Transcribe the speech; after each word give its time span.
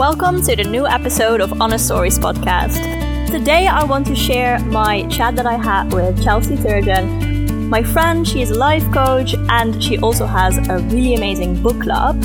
Welcome 0.00 0.40
to 0.44 0.56
the 0.56 0.64
new 0.64 0.86
episode 0.86 1.42
of 1.42 1.60
Honest 1.60 1.84
Stories 1.84 2.18
podcast. 2.18 2.80
Today 3.30 3.66
I 3.66 3.84
want 3.84 4.06
to 4.06 4.16
share 4.16 4.58
my 4.60 5.06
chat 5.08 5.36
that 5.36 5.44
I 5.44 5.58
had 5.58 5.92
with 5.92 6.24
Chelsea 6.24 6.56
Turgeon. 6.56 7.68
My 7.68 7.82
friend, 7.82 8.26
she 8.26 8.40
is 8.40 8.50
a 8.50 8.54
life 8.54 8.82
coach 8.94 9.34
and 9.50 9.84
she 9.84 9.98
also 9.98 10.24
has 10.24 10.56
a 10.70 10.78
really 10.88 11.16
amazing 11.16 11.62
book 11.62 11.82
club. 11.82 12.16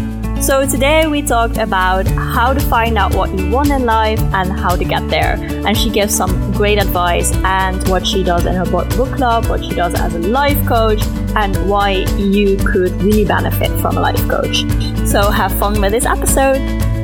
So 0.41 0.65
today 0.65 1.05
we 1.07 1.21
talked 1.21 1.57
about 1.57 2.07
how 2.07 2.53
to 2.53 2.61
find 2.61 2.97
out 2.97 3.13
what 3.13 3.37
you 3.37 3.49
want 3.49 3.71
in 3.71 3.83
life 3.83 4.21
and 4.33 4.53
how 4.53 4.77
to 4.77 4.85
get 4.85 5.05
there. 5.09 5.35
And 5.67 5.77
she 5.77 5.89
gives 5.89 6.15
some 6.15 6.53
great 6.53 6.81
advice 6.81 7.33
and 7.43 7.85
what 7.89 8.07
she 8.07 8.23
does 8.23 8.45
in 8.45 8.55
her 8.55 8.65
book 8.65 8.89
club, 9.17 9.47
what 9.47 9.61
she 9.61 9.75
does 9.75 9.93
as 9.95 10.15
a 10.15 10.19
life 10.19 10.65
coach, 10.65 11.03
and 11.35 11.69
why 11.69 12.05
you 12.15 12.55
could 12.55 12.93
really 13.01 13.25
benefit 13.25 13.69
from 13.81 13.97
a 13.97 13.99
life 13.99 14.29
coach. 14.29 14.63
So 15.05 15.29
have 15.29 15.51
fun 15.59 15.81
with 15.81 15.91
this 15.91 16.05
episode. 16.05 16.94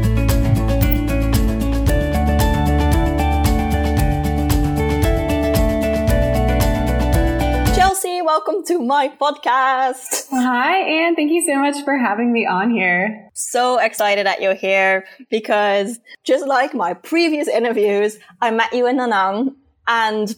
Welcome 8.31 8.63
to 8.63 8.80
my 8.80 9.09
podcast. 9.20 10.30
Hi, 10.30 10.77
Anne. 10.77 11.17
Thank 11.17 11.34
you 11.34 11.45
so 11.45 11.59
much 11.59 11.84
for 11.84 11.98
having 11.98 12.31
me 12.31 12.45
on 12.45 12.71
here. 12.71 13.30
So 13.34 13.77
excited 13.77 14.26
that 14.26 14.41
you're 14.41 14.55
here 14.55 15.04
because 15.30 15.99
just 16.23 16.48
like 16.48 16.73
my 16.73 16.94
previous 16.94 17.49
interviews, 17.49 18.17
I 18.41 18.52
met 18.52 18.71
you 18.71 18.88
in 18.88 18.95
Da 18.95 19.07
Nang 19.07 19.57
and 19.85 20.34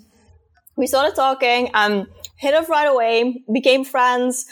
we 0.76 0.88
started 0.88 1.16
talking 1.16 1.70
and 1.76 2.08
hit 2.40 2.56
off 2.56 2.68
right 2.68 2.88
away, 2.88 3.44
became 3.54 3.86
friends 3.86 4.48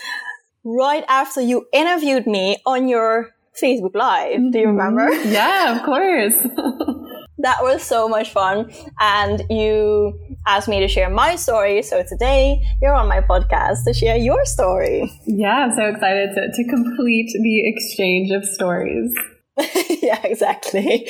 right 0.64 1.04
after 1.08 1.42
you 1.42 1.66
interviewed 1.74 2.28
me 2.28 2.58
on 2.68 2.88
your 2.88 3.32
Facebook 3.60 3.96
Live. 3.96 4.40
Mm-hmm. 4.40 4.52
Do 4.52 4.60
you 4.60 4.68
remember? 4.68 5.12
Yeah, 5.26 5.78
of 5.78 5.84
course. 5.84 6.36
that 7.40 7.64
was 7.64 7.82
so 7.82 8.08
much 8.08 8.30
fun. 8.30 8.72
And 9.00 9.44
you 9.50 10.31
asked 10.48 10.68
me 10.68 10.80
to 10.80 10.88
share 10.88 11.10
my 11.10 11.36
story. 11.36 11.82
So 11.82 12.04
today 12.04 12.62
you're 12.82 12.94
on 12.94 13.08
my 13.08 13.22
podcast 13.22 13.84
to 13.86 13.94
share 13.94 14.18
your 14.18 14.44
story. 14.46 15.12
Yeah, 15.26 15.66
I'm 15.66 15.76
so 15.76 15.86
excited 15.86 16.32
to, 16.36 16.52
to 16.52 16.70
complete 16.70 17.32
the 17.34 17.68
exchange 17.68 18.32
of 18.32 18.46
stories. 18.46 19.14
yeah, 20.02 20.20
exactly. 20.24 21.08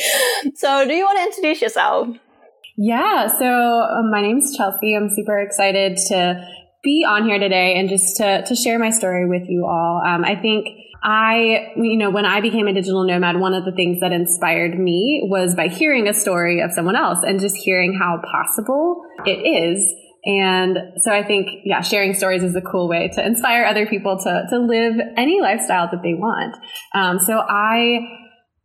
So, 0.56 0.86
do 0.88 0.94
you 0.94 1.06
want 1.06 1.20
to 1.20 1.24
introduce 1.26 1.62
yourself? 1.62 2.08
Yeah, 2.78 3.28
so 3.28 3.46
um, 3.46 4.10
my 4.12 4.22
name's 4.22 4.56
Chelsea. 4.58 4.96
I'm 4.96 5.10
super 5.10 5.40
excited 5.40 5.98
to 6.08 6.48
be 6.84 7.06
on 7.08 7.26
here 7.26 7.38
today 7.38 7.76
and 7.76 7.88
just 7.88 8.18
to, 8.18 8.44
to 8.44 8.56
share 8.56 8.80
my 8.80 8.90
story 8.90 9.28
with 9.28 9.44
you 9.48 9.66
all. 9.66 10.02
Um, 10.06 10.26
I 10.26 10.36
think 10.36 10.68
I, 11.04 11.74
you 11.76 11.98
know, 11.98 12.12
when 12.12 12.26
I 12.26 12.42
became 12.42 12.68
a 12.68 12.74
digital 12.74 13.04
nomad, 13.04 13.40
one 13.40 13.54
of 13.54 13.66
the 13.66 13.72
things 13.72 14.00
that 14.02 14.12
inspired 14.12 14.78
me 14.78 15.22
was 15.24 15.56
by 15.56 15.68
hearing 15.68 16.08
a 16.08 16.14
story 16.14 16.62
of 16.62 16.72
someone 16.72 16.96
else 16.96 17.24
and 17.24 17.40
just 17.40 17.56
hearing 17.56 17.98
how 18.00 18.22
possible 18.22 19.02
it 19.26 19.40
is. 19.40 19.84
And 20.24 20.78
so 20.98 21.12
I 21.12 21.24
think, 21.24 21.48
yeah, 21.66 21.82
sharing 21.82 22.14
stories 22.14 22.44
is 22.44 22.56
a 22.56 22.62
cool 22.62 22.88
way 22.88 23.10
to 23.16 23.26
inspire 23.26 23.66
other 23.66 23.88
people 23.88 24.20
to, 24.20 24.46
to 24.52 24.60
live 24.60 24.96
any 25.18 25.42
lifestyle 25.42 25.90
that 25.92 26.04
they 26.04 26.14
want. 26.14 26.56
Um, 26.94 27.18
so 27.18 27.40
I, 27.40 28.02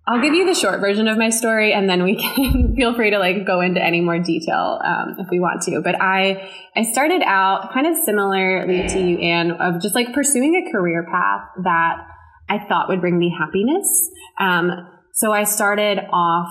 I'll 0.07 0.21
give 0.21 0.35
you 0.35 0.45
the 0.45 0.55
short 0.55 0.81
version 0.81 1.09
of 1.09 1.17
my 1.17 1.31
story 1.31 1.73
and 1.73 1.89
then 1.89 2.03
we 2.03 2.17
can 2.37 2.77
feel 2.77 2.95
free 2.95 3.11
to 3.11 3.19
like 3.19 3.47
go 3.47 3.63
into 3.63 3.83
any 3.83 4.03
more 4.03 4.19
detail 4.19 4.79
um, 4.85 5.17
if 5.19 5.29
we 5.31 5.41
want 5.41 5.63
to. 5.63 5.81
But 5.81 6.01
I 6.03 6.51
I 6.77 6.83
started 6.83 7.23
out 7.23 7.73
kind 7.73 7.87
of 7.87 7.97
similarly 8.05 8.87
to 8.89 9.01
you, 9.01 9.19
Anne, 9.21 9.53
of 9.53 9.81
just 9.81 9.95
like 9.95 10.13
pursuing 10.13 10.55
a 10.55 10.71
career 10.71 11.07
path 11.11 11.49
that 11.65 12.07
I 12.49 12.59
thought 12.69 12.89
would 12.89 13.01
bring 13.01 13.19
me 13.19 13.35
happiness. 13.37 14.11
Um, 14.39 14.71
so 15.13 15.33
I 15.33 15.45
started 15.45 15.99
off 16.13 16.51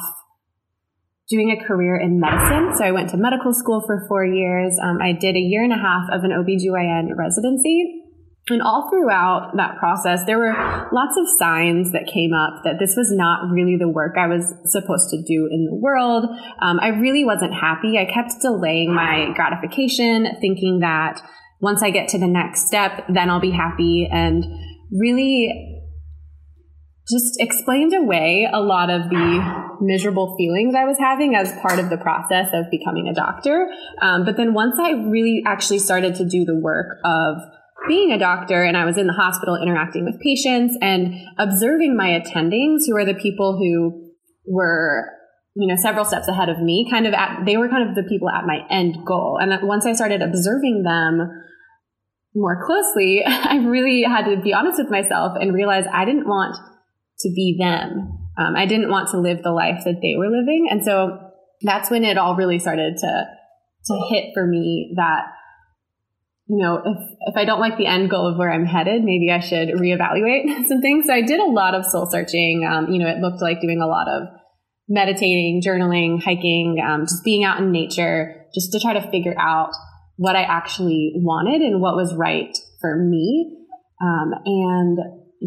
doing 1.30 1.52
a 1.52 1.68
career 1.68 1.98
in 1.98 2.20
medicine. 2.20 2.76
So 2.76 2.84
I 2.84 2.92
went 2.92 3.10
to 3.10 3.18
medical 3.18 3.54
school 3.54 3.82
for 3.86 4.06
four 4.08 4.26
years. 4.26 4.78
Um, 4.82 5.00
I 5.02 5.12
did 5.12 5.36
a 5.36 5.40
year 5.40 5.64
and 5.64 5.74
a 5.74 5.78
half 5.78 6.06
of 6.12 6.24
an 6.24 6.32
OBGYN 6.32 7.16
residency. 7.18 8.02
And 8.48 8.62
all 8.62 8.92
throughout 8.92 9.54
that 9.58 9.78
process, 9.78 10.24
there 10.26 10.38
were 10.38 10.54
lots 10.92 11.18
of 11.18 11.26
signs 11.40 11.92
that 11.94 12.06
came 12.06 12.32
up 12.32 12.62
that 12.64 12.78
this 12.80 12.96
was 12.96 13.12
not 13.12 13.50
really 13.52 13.76
the 13.76 13.90
work 13.90 14.18
I 14.20 14.28
was 14.28 14.54
supposed 14.66 15.10
to 15.10 15.18
do 15.24 15.50
in 15.52 15.66
the 15.66 15.76
world. 15.76 16.26
Um, 16.62 16.80
I 16.80 16.90
really 16.90 17.26
wasn't 17.26 17.56
happy. 17.56 17.98
I 17.98 18.06
kept 18.06 18.42
delaying 18.42 18.94
my 18.94 19.34
gratification, 19.34 20.28
thinking 20.42 20.80
that 20.82 21.22
once 21.60 21.82
I 21.82 21.90
get 21.90 22.08
to 22.10 22.20
the 22.20 22.28
next 22.28 22.68
step, 22.68 23.06
then 23.10 23.32
I'll 23.32 23.40
be 23.40 23.50
happy. 23.50 24.08
And 24.12 24.46
really 24.92 25.75
just 27.10 27.40
explained 27.40 27.94
away 27.94 28.48
a 28.52 28.60
lot 28.60 28.90
of 28.90 29.10
the 29.10 29.78
miserable 29.80 30.36
feelings 30.38 30.74
I 30.74 30.86
was 30.86 30.98
having 30.98 31.36
as 31.36 31.52
part 31.62 31.78
of 31.78 31.90
the 31.90 31.98
process 31.98 32.48
of 32.54 32.72
becoming 32.72 33.08
a 33.08 33.14
doctor. 33.14 33.68
Um, 34.02 34.26
but 34.26 34.38
then 34.38 34.54
once 34.54 34.80
I 34.80 34.92
really 34.92 35.44
actually 35.46 35.80
started 35.80 36.16
to 36.16 36.26
do 36.26 36.46
the 36.46 36.56
work 36.56 36.98
of 37.04 37.38
being 37.88 38.12
a 38.12 38.18
doctor 38.18 38.64
and 38.64 38.76
I 38.76 38.86
was 38.86 38.98
in 38.98 39.06
the 39.06 39.14
hospital 39.14 39.56
interacting 39.62 40.06
with 40.06 40.20
patients 40.20 40.76
and 40.82 41.14
observing 41.38 41.96
my 41.96 42.20
attendings 42.20 42.88
who 42.88 42.96
are 42.96 43.06
the 43.06 43.14
people 43.14 43.58
who 43.58 44.12
were 44.48 45.12
you 45.56 45.68
know 45.68 45.76
several 45.76 46.04
steps 46.04 46.28
ahead 46.28 46.50
of 46.50 46.60
me 46.60 46.88
kind 46.90 47.06
of 47.06 47.14
at 47.14 47.46
they 47.46 47.58
were 47.58 47.70
kind 47.70 47.88
of 47.88 47.96
the 47.96 48.04
people 48.10 48.30
at 48.30 48.46
my 48.46 48.60
end 48.70 48.98
goal 49.06 49.38
and 49.40 49.68
once 49.68 49.86
I 49.86 49.94
started 49.94 50.22
observing 50.22 50.84
them 50.84 51.30
more 52.34 52.66
closely 52.66 53.24
I 53.28 53.58
really 53.58 54.04
had 54.04 54.26
to 54.26 54.42
be 54.42 54.54
honest 54.54 54.80
with 54.80 54.90
myself 54.90 55.34
and 55.40 55.54
realize 55.54 55.86
I 55.94 56.06
didn't 56.06 56.28
want 56.28 56.56
to 57.20 57.30
be 57.30 57.58
them. 57.60 58.20
Um, 58.38 58.56
I 58.56 58.66
didn't 58.66 58.92
want 58.92 59.10
to 59.12 59.20
live 59.20 59.44
the 59.44 59.52
life 59.52 59.84
that 59.86 60.00
they 60.02 60.16
were 60.18 60.30
living. 60.30 60.68
And 60.70 60.84
so 60.84 61.20
that's 61.62 61.90
when 61.90 62.04
it 62.04 62.18
all 62.18 62.36
really 62.36 62.60
started 62.60 62.98
to, 62.98 63.26
to 63.86 64.08
hit 64.10 64.32
for 64.34 64.46
me 64.46 64.94
that, 64.98 65.24
you 66.48 66.62
know, 66.62 66.82
if, 66.86 66.98
if 67.28 67.38
I 67.38 67.46
don't 67.46 67.62
like 67.62 67.78
the 67.78 67.88
end 67.88 68.10
goal 68.10 68.28
of 68.28 68.38
where 68.38 68.52
I'm 68.52 68.66
headed, 68.66 69.04
maybe 69.04 69.32
I 69.32 69.40
should 69.40 69.70
reevaluate 69.70 70.66
some 70.68 70.82
things. 70.82 71.06
So 71.08 71.14
I 71.14 71.22
did 71.22 71.40
a 71.40 71.46
lot 71.46 71.76
of 71.76 71.86
soul 71.86 72.08
searching. 72.12 72.68
Um, 72.70 72.92
you 72.92 73.00
know, 73.00 73.08
it 73.08 73.20
looked 73.20 73.42
like 73.42 73.62
doing 73.62 73.82
a 73.82 73.88
lot 73.88 74.08
of 74.08 74.28
meditating, 74.88 75.62
journaling, 75.66 76.22
hiking, 76.22 76.78
um, 76.86 77.04
just 77.04 77.24
being 77.24 77.44
out 77.44 77.60
in 77.60 77.72
nature, 77.72 78.46
just 78.54 78.72
to 78.72 78.80
try 78.80 78.94
to 78.94 79.10
figure 79.10 79.36
out 79.40 79.72
what 80.18 80.36
I 80.36 80.44
actually 80.44 81.14
wanted 81.16 81.62
and 81.62 81.82
what 81.82 81.96
was 81.96 82.14
right 82.14 82.56
for 82.80 82.96
me. 82.96 83.58
Um, 84.02 84.34
and 84.46 85.00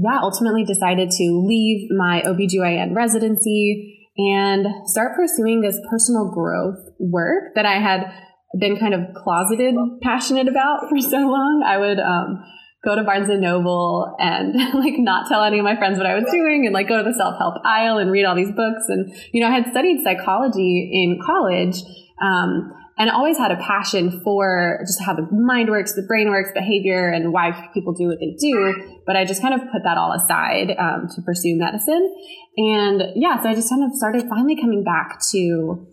yeah, 0.02 0.20
ultimately 0.22 0.64
decided 0.64 1.10
to 1.10 1.44
leave 1.46 1.90
my 1.90 2.22
OBGYN 2.22 2.94
residency 2.94 4.08
and 4.16 4.66
start 4.84 5.16
pursuing 5.16 5.60
this 5.60 5.78
personal 5.90 6.30
growth 6.32 6.78
work 6.98 7.54
that 7.54 7.66
I 7.66 7.80
had 7.80 8.12
been 8.58 8.78
kind 8.78 8.94
of 8.94 9.00
closeted 9.14 9.74
passionate 10.02 10.48
about 10.48 10.88
for 10.88 11.00
so 11.00 11.18
long. 11.18 11.64
I 11.66 11.78
would 11.78 11.98
um, 11.98 12.44
go 12.84 12.94
to 12.94 13.02
Barnes 13.02 13.28
and 13.28 13.40
Noble 13.40 14.14
and 14.18 14.54
like 14.74 14.94
not 14.98 15.28
tell 15.28 15.42
any 15.42 15.58
of 15.58 15.64
my 15.64 15.76
friends 15.76 15.98
what 15.98 16.06
I 16.06 16.14
was 16.14 16.30
doing 16.30 16.64
and 16.64 16.74
like 16.74 16.88
go 16.88 16.98
to 16.98 17.08
the 17.08 17.14
self 17.14 17.36
help 17.38 17.54
aisle 17.64 17.98
and 17.98 18.10
read 18.10 18.24
all 18.24 18.36
these 18.36 18.52
books. 18.52 18.84
And, 18.88 19.12
you 19.32 19.40
know, 19.40 19.48
I 19.48 19.52
had 19.52 19.70
studied 19.70 20.02
psychology 20.02 20.90
in 20.92 21.20
college. 21.24 21.82
Um, 22.20 22.72
and 22.98 23.10
always 23.10 23.38
had 23.38 23.52
a 23.52 23.56
passion 23.56 24.20
for 24.24 24.80
just 24.86 25.00
how 25.00 25.14
the 25.14 25.26
mind 25.30 25.70
works, 25.70 25.94
the 25.94 26.02
brain 26.02 26.28
works, 26.28 26.50
behavior, 26.52 27.08
and 27.10 27.32
why 27.32 27.70
people 27.72 27.92
do 27.92 28.08
what 28.08 28.18
they 28.18 28.34
do. 28.38 29.00
But 29.06 29.16
I 29.16 29.24
just 29.24 29.40
kind 29.40 29.54
of 29.54 29.60
put 29.72 29.84
that 29.84 29.96
all 29.96 30.12
aside 30.12 30.74
um, 30.78 31.08
to 31.14 31.22
pursue 31.22 31.56
medicine. 31.56 32.12
And 32.56 33.02
yeah, 33.14 33.40
so 33.40 33.48
I 33.48 33.54
just 33.54 33.70
kind 33.70 33.84
of 33.84 33.92
started 33.94 34.28
finally 34.28 34.60
coming 34.60 34.82
back 34.82 35.20
to 35.30 35.86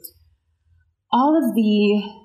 all 1.12 1.38
of 1.38 1.56
the 1.56 2.25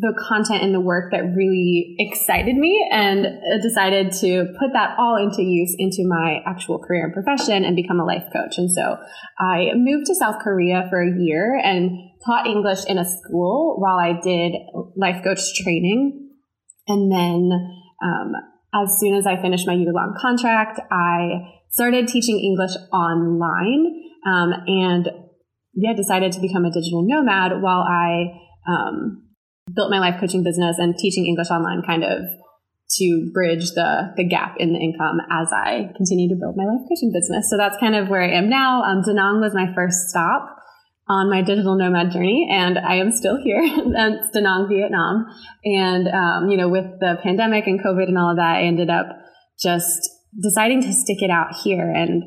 the 0.00 0.14
content 0.28 0.62
and 0.62 0.74
the 0.74 0.80
work 0.80 1.12
that 1.12 1.22
really 1.36 1.94
excited 1.98 2.56
me 2.56 2.86
and 2.90 3.26
decided 3.62 4.12
to 4.12 4.46
put 4.58 4.72
that 4.72 4.96
all 4.98 5.16
into 5.16 5.42
use 5.42 5.74
into 5.78 6.06
my 6.08 6.40
actual 6.46 6.78
career 6.78 7.04
and 7.04 7.12
profession 7.12 7.64
and 7.64 7.76
become 7.76 8.00
a 8.00 8.04
life 8.04 8.24
coach. 8.32 8.58
And 8.58 8.70
so 8.70 8.96
I 9.38 9.70
moved 9.74 10.06
to 10.06 10.14
South 10.14 10.36
Korea 10.42 10.86
for 10.90 11.02
a 11.02 11.18
year 11.18 11.60
and 11.62 11.90
taught 12.26 12.46
English 12.46 12.84
in 12.86 12.98
a 12.98 13.04
school 13.04 13.76
while 13.78 13.98
I 13.98 14.18
did 14.20 14.54
life 14.96 15.22
coach 15.22 15.40
training. 15.62 16.30
And 16.88 17.12
then, 17.12 17.50
um, 18.02 18.32
as 18.74 18.98
soon 18.98 19.14
as 19.14 19.26
I 19.26 19.40
finished 19.40 19.66
my 19.66 19.74
year 19.74 19.92
long 19.92 20.16
contract, 20.20 20.80
I 20.90 21.52
started 21.70 22.08
teaching 22.08 22.40
English 22.40 22.72
online 22.92 24.02
um, 24.26 24.52
and 24.66 25.08
yeah, 25.74 25.92
decided 25.92 26.32
to 26.32 26.40
become 26.40 26.64
a 26.64 26.72
digital 26.72 27.04
nomad 27.06 27.60
while 27.60 27.80
I 27.80 28.40
um, 28.68 29.23
built 29.72 29.90
my 29.90 29.98
life 29.98 30.20
coaching 30.20 30.42
business 30.42 30.78
and 30.78 30.96
teaching 30.96 31.26
English 31.26 31.50
online 31.50 31.82
kind 31.86 32.04
of 32.04 32.24
to 32.90 33.30
bridge 33.32 33.72
the 33.72 34.12
the 34.16 34.24
gap 34.24 34.56
in 34.58 34.72
the 34.72 34.78
income 34.78 35.18
as 35.30 35.48
I 35.52 35.90
continue 35.96 36.28
to 36.28 36.36
build 36.38 36.56
my 36.56 36.64
life 36.64 36.86
coaching 36.88 37.12
business. 37.12 37.48
So 37.50 37.56
that's 37.56 37.76
kind 37.78 37.96
of 37.96 38.08
where 38.08 38.22
I 38.22 38.30
am 38.36 38.48
now. 38.48 38.82
Um, 38.82 39.02
Da 39.02 39.12
Nang 39.12 39.40
was 39.40 39.54
my 39.54 39.72
first 39.74 40.08
stop 40.08 40.54
on 41.08 41.28
my 41.28 41.42
digital 41.42 41.76
nomad 41.76 42.12
journey, 42.12 42.48
and 42.50 42.78
I 42.78 42.96
am 42.96 43.10
still 43.12 43.36
here. 43.36 43.62
That's 43.92 44.30
Da 44.30 44.40
Nang, 44.40 44.68
Vietnam. 44.68 45.26
And, 45.64 46.08
um, 46.08 46.50
you 46.50 46.56
know, 46.56 46.68
with 46.68 46.98
the 47.00 47.18
pandemic 47.22 47.66
and 47.66 47.78
COVID 47.78 48.08
and 48.08 48.16
all 48.16 48.30
of 48.30 48.36
that, 48.36 48.56
I 48.56 48.62
ended 48.62 48.88
up 48.88 49.08
just 49.60 50.08
deciding 50.40 50.82
to 50.82 50.92
stick 50.92 51.22
it 51.22 51.30
out 51.30 51.54
here. 51.62 51.90
And 51.90 52.24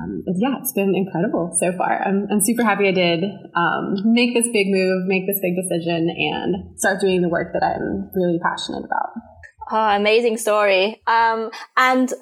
um, 0.00 0.22
yeah, 0.36 0.56
it's 0.60 0.72
been 0.72 0.94
incredible 0.94 1.56
so 1.58 1.72
far. 1.72 2.02
I'm, 2.06 2.26
I'm 2.30 2.40
super 2.40 2.64
happy 2.64 2.88
I 2.88 2.92
did 2.92 3.24
um, 3.56 3.94
make 4.04 4.34
this 4.34 4.48
big 4.52 4.68
move, 4.68 5.06
make 5.06 5.26
this 5.26 5.40
big 5.40 5.54
decision, 5.56 6.08
and 6.10 6.78
start 6.78 7.00
doing 7.00 7.22
the 7.22 7.28
work 7.28 7.52
that 7.52 7.62
I'm 7.64 8.10
really 8.14 8.38
passionate 8.42 8.84
about. 8.84 9.10
Oh, 9.70 9.96
amazing 9.96 10.36
story. 10.38 11.02
Um, 11.06 11.50
and 11.76 12.12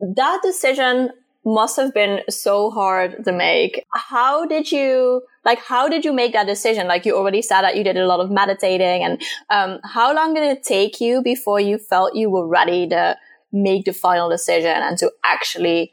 that 0.00 0.40
decision 0.42 1.10
must 1.44 1.76
have 1.76 1.94
been 1.94 2.20
so 2.28 2.70
hard 2.70 3.24
to 3.24 3.32
make. 3.32 3.84
How 3.94 4.46
did 4.46 4.70
you, 4.70 5.22
like, 5.44 5.58
how 5.58 5.88
did 5.88 6.04
you 6.04 6.12
make 6.12 6.34
that 6.34 6.46
decision? 6.46 6.86
Like, 6.86 7.06
you 7.06 7.16
already 7.16 7.40
said 7.40 7.62
that 7.62 7.76
you 7.76 7.84
did 7.84 7.96
a 7.96 8.06
lot 8.06 8.20
of 8.20 8.30
meditating 8.30 9.02
and, 9.02 9.22
um, 9.48 9.80
how 9.84 10.14
long 10.14 10.34
did 10.34 10.44
it 10.44 10.62
take 10.62 11.00
you 11.00 11.22
before 11.22 11.58
you 11.58 11.78
felt 11.78 12.14
you 12.14 12.28
were 12.30 12.46
ready 12.46 12.86
to 12.88 13.16
make 13.52 13.84
the 13.86 13.92
final 13.92 14.28
decision 14.28 14.76
and 14.76 14.98
to 14.98 15.10
actually 15.24 15.92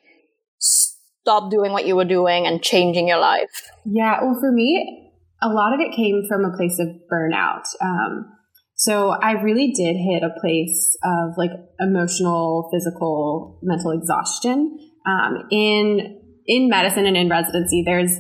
stop 1.28 1.52
doing 1.52 1.72
what 1.72 1.86
you 1.86 1.96
were 1.96 2.06
doing 2.06 2.48
and 2.48 2.62
changing 2.62 3.08
your 3.08 3.20
life? 3.20 3.70
Yeah. 3.86 4.24
Well, 4.24 4.38
for 4.40 4.52
me, 4.52 5.12
a 5.42 5.50
lot 5.50 5.74
of 5.74 5.80
it 5.80 5.96
came 5.96 6.24
from 6.28 6.46
a 6.46 6.56
place 6.56 6.80
of 6.80 6.88
burnout. 7.12 7.66
Um, 7.82 8.32
so 8.76 9.10
I 9.10 9.32
really 9.32 9.72
did 9.72 9.96
hit 9.96 10.24
a 10.24 10.40
place 10.40 10.98
of 11.04 11.32
like 11.38 11.52
emotional, 11.80 12.70
physical, 12.72 13.60
mental 13.62 13.92
exhaustion 13.92 14.78
um, 15.08 15.48
in 15.52 16.20
in 16.46 16.70
medicine 16.70 17.06
and 17.06 17.18
in 17.18 17.30
residency, 17.30 17.84
there's 17.86 18.20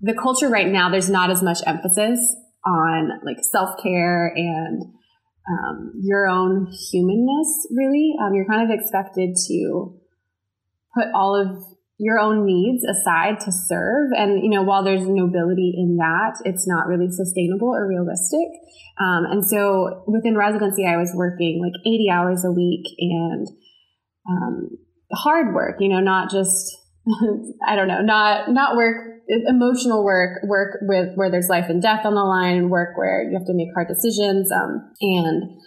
the 0.00 0.14
culture 0.14 0.48
right 0.48 0.68
now. 0.68 0.90
There's 0.90 1.10
not 1.10 1.30
as 1.30 1.42
much 1.42 1.58
emphasis 1.66 2.36
on 2.64 3.10
like 3.24 3.38
self 3.40 3.80
care 3.82 4.32
and 4.34 4.82
um, 5.48 5.92
your 6.02 6.28
own 6.28 6.72
humanness. 6.90 7.66
Really, 7.74 8.14
um, 8.20 8.34
you're 8.34 8.46
kind 8.46 8.70
of 8.70 8.76
expected 8.76 9.36
to 9.48 9.98
put 10.94 11.06
all 11.14 11.34
of 11.34 11.75
your 11.98 12.18
own 12.18 12.44
needs 12.44 12.84
aside 12.84 13.40
to 13.40 13.52
serve. 13.52 14.10
And, 14.16 14.42
you 14.42 14.50
know, 14.50 14.62
while 14.62 14.84
there's 14.84 15.06
nobility 15.06 15.74
in 15.76 15.96
that, 15.96 16.34
it's 16.44 16.66
not 16.66 16.86
really 16.86 17.10
sustainable 17.10 17.68
or 17.68 17.88
realistic. 17.88 18.48
Um, 19.00 19.24
and 19.30 19.46
so 19.46 20.04
within 20.06 20.36
residency, 20.36 20.86
I 20.86 20.96
was 20.96 21.12
working 21.14 21.60
like 21.62 21.72
80 21.86 22.08
hours 22.12 22.44
a 22.44 22.52
week 22.52 22.84
and, 22.98 23.46
um, 24.28 24.68
hard 25.12 25.54
work, 25.54 25.76
you 25.80 25.88
know, 25.88 26.00
not 26.00 26.30
just, 26.30 26.76
I 27.66 27.76
don't 27.76 27.88
know, 27.88 28.02
not, 28.02 28.50
not 28.50 28.76
work, 28.76 29.22
emotional 29.28 30.04
work, 30.04 30.42
work 30.44 30.78
with 30.82 31.14
where 31.14 31.30
there's 31.30 31.48
life 31.48 31.66
and 31.68 31.82
death 31.82 32.04
on 32.04 32.14
the 32.14 32.22
line, 32.22 32.56
and 32.56 32.70
work 32.70 32.96
where 32.96 33.24
you 33.24 33.36
have 33.36 33.46
to 33.46 33.54
make 33.54 33.68
hard 33.74 33.88
decisions. 33.88 34.52
Um, 34.52 34.92
and, 35.00 35.60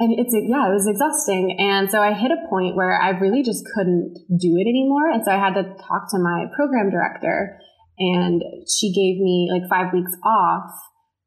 and 0.00 0.18
it's, 0.18 0.32
yeah, 0.32 0.64
it 0.64 0.72
was 0.72 0.88
exhausting. 0.88 1.60
And 1.60 1.90
so 1.90 2.00
I 2.00 2.14
hit 2.14 2.32
a 2.32 2.48
point 2.48 2.74
where 2.74 2.96
I 2.96 3.10
really 3.10 3.42
just 3.42 3.62
couldn't 3.76 4.16
do 4.32 4.56
it 4.56 4.64
anymore. 4.64 5.12
And 5.12 5.22
so 5.22 5.30
I 5.30 5.36
had 5.36 5.52
to 5.60 5.62
talk 5.76 6.08
to 6.10 6.18
my 6.18 6.46
program 6.56 6.88
director 6.88 7.60
and 7.98 8.42
she 8.66 8.96
gave 8.96 9.20
me 9.20 9.52
like 9.52 9.68
five 9.68 9.92
weeks 9.92 10.16
off. 10.24 10.72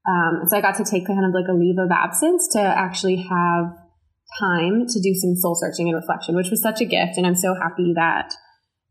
Um, 0.10 0.50
so 0.50 0.58
I 0.58 0.62
got 0.62 0.76
to 0.78 0.84
take 0.84 1.06
kind 1.06 1.24
of 1.24 1.38
like 1.38 1.48
a 1.48 1.54
leave 1.54 1.78
of 1.78 1.92
absence 1.94 2.50
to 2.54 2.60
actually 2.60 3.18
have 3.18 3.78
time 4.42 4.90
to 4.90 5.00
do 5.00 5.14
some 5.14 5.36
soul 5.36 5.54
searching 5.54 5.88
and 5.88 5.96
reflection, 5.96 6.36
which 6.36 6.50
was 6.50 6.60
such 6.60 6.82
a 6.82 6.86
gift. 6.86 7.18
And 7.18 7.28
I'm 7.28 7.36
so 7.36 7.54
happy 7.54 7.94
that 7.96 8.34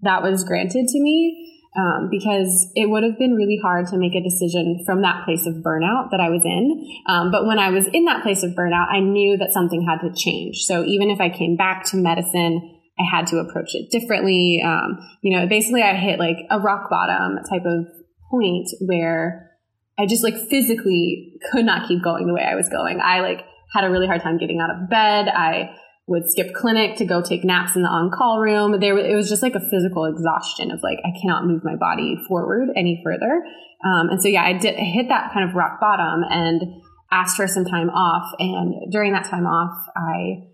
that 0.03 0.23
was 0.23 0.45
granted 0.45 0.87
to 0.87 1.01
me 1.01 1.62
um, 1.77 2.09
because 2.11 2.71
it 2.75 2.91
would 2.91 3.03
have 3.03 3.19
been 3.19 3.35
really 3.35 3.59
hard 3.63 3.87
to 3.89 3.97
make 3.97 4.15
a 4.15 4.23
decision 4.23 4.83
from 4.85 5.03
that 5.03 5.25
place 5.25 5.47
of 5.47 5.55
burnout 5.55 6.11
that 6.11 6.21
I 6.21 6.29
was 6.29 6.43
in. 6.45 6.87
Um, 7.07 7.31
but 7.31 7.47
when 7.47 7.59
I 7.59 7.71
was 7.71 7.87
in 7.93 8.05
that 8.05 8.23
place 8.23 8.43
of 8.43 8.51
burnout, 8.51 8.89
I 8.91 9.01
knew 9.01 9.39
that 9.39 9.53
something 9.53 9.87
had 9.87 10.07
to 10.07 10.13
change. 10.15 10.65
So 10.65 10.85
even 10.85 11.11
if 11.11 11.21
I 11.21 11.31
came 11.31 11.57
back 11.57 11.85
to 11.87 11.97
medicine, 11.97 12.79
I 12.99 13.05
had 13.11 13.27
to 13.29 13.39
approach 13.39 13.75
it 13.75 13.91
differently. 13.91 14.63
Um, 14.65 14.99
you 15.23 15.37
know, 15.37 15.47
basically, 15.47 15.83
I 15.83 15.95
hit 15.95 16.19
like 16.19 16.37
a 16.51 16.61
rock 16.61 16.91
bottom 16.91 17.39
type 17.49 17.65
of 17.65 17.87
point 18.31 18.69
where 18.81 19.51
I 19.99 20.07
just 20.07 20.23
like 20.23 20.37
physically 20.49 21.35
could 21.51 21.65
not 21.65 21.89
keep 21.89 22.03
going 22.03 22.27
the 22.27 22.35
way 22.35 22.45
I 22.45 22.55
was 22.55 22.69
going. 22.69 23.01
I 23.01 23.21
like 23.21 23.45
had 23.73 23.85
a 23.85 23.91
really 23.91 24.07
hard 24.07 24.23
time 24.23 24.37
getting 24.37 24.61
out 24.61 24.71
of 24.71 24.91
bed. 24.91 25.29
I 25.29 25.75
would 26.13 26.31
skip 26.31 26.55
clinic 26.55 26.97
to 26.99 27.05
go 27.05 27.23
take 27.23 27.43
naps 27.43 27.75
in 27.75 27.83
the 27.83 27.89
on-call 27.89 28.39
room. 28.39 28.79
There, 28.79 28.97
it 28.99 29.17
was 29.17 29.29
just 29.29 29.43
like 29.43 29.55
a 29.55 29.61
physical 29.61 30.05
exhaustion 30.05 30.71
of 30.71 30.81
like 30.83 30.99
I 31.05 31.19
cannot 31.21 31.47
move 31.47 31.65
my 31.65 31.75
body 31.75 32.17
forward 32.29 32.69
any 32.77 33.01
further. 33.03 33.43
Um, 33.85 34.11
and 34.11 34.23
so 34.23 34.29
yeah, 34.29 34.45
I 34.45 34.53
did 34.53 34.77
I 34.77 34.85
hit 34.85 35.09
that 35.09 35.33
kind 35.33 35.49
of 35.49 35.57
rock 35.57 35.81
bottom 35.81 36.23
and 36.29 36.83
asked 37.11 37.37
for 37.37 37.49
some 37.49 37.65
time 37.65 37.89
off. 37.91 38.31
And 38.39 38.93
during 38.93 39.13
that 39.13 39.25
time 39.25 39.47
off, 39.47 39.87
I 39.97 40.49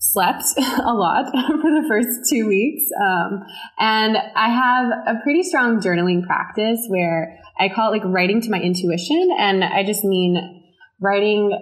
slept 0.00 0.44
a 0.58 0.92
lot 0.92 1.26
for 1.30 1.70
the 1.70 1.84
first 1.88 2.28
two 2.28 2.48
weeks. 2.48 2.82
Um, 3.00 3.44
and 3.78 4.18
I 4.34 4.48
have 4.48 5.16
a 5.16 5.20
pretty 5.22 5.44
strong 5.44 5.80
journaling 5.80 6.26
practice 6.26 6.84
where 6.88 7.38
I 7.58 7.68
call 7.68 7.92
it 7.92 7.98
like 7.98 8.06
writing 8.06 8.40
to 8.40 8.50
my 8.50 8.60
intuition. 8.60 9.30
And 9.38 9.62
I 9.62 9.84
just 9.84 10.04
mean 10.04 10.64
writing 11.00 11.52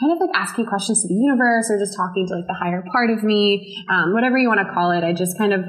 kind 0.00 0.12
of 0.12 0.18
like 0.20 0.30
asking 0.34 0.66
questions 0.66 1.02
to 1.02 1.08
the 1.08 1.14
universe 1.14 1.70
or 1.70 1.78
just 1.78 1.96
talking 1.96 2.26
to 2.28 2.34
like 2.34 2.46
the 2.46 2.54
higher 2.54 2.84
part 2.92 3.10
of 3.10 3.22
me, 3.24 3.84
um, 3.90 4.12
whatever 4.12 4.38
you 4.38 4.48
want 4.48 4.60
to 4.60 4.72
call 4.72 4.92
it. 4.92 5.02
I 5.02 5.12
just 5.12 5.36
kind 5.36 5.52
of 5.52 5.60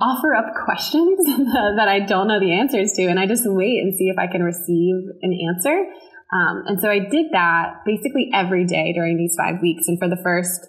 offer 0.00 0.34
up 0.34 0.46
questions 0.64 1.18
that 1.76 1.88
I 1.88 2.00
don't 2.00 2.28
know 2.28 2.40
the 2.40 2.52
answers 2.52 2.92
to, 2.94 3.04
and 3.04 3.18
I 3.20 3.26
just 3.26 3.44
wait 3.46 3.80
and 3.82 3.94
see 3.94 4.08
if 4.08 4.18
I 4.18 4.26
can 4.26 4.42
receive 4.42 4.96
an 5.22 5.36
answer. 5.48 5.84
Um, 6.32 6.62
and 6.66 6.80
so 6.80 6.88
I 6.88 7.00
did 7.00 7.26
that 7.32 7.82
basically 7.84 8.30
every 8.32 8.64
day 8.64 8.92
during 8.94 9.16
these 9.16 9.34
five 9.36 9.60
weeks. 9.60 9.88
And 9.88 9.98
for 9.98 10.08
the 10.08 10.20
first 10.22 10.68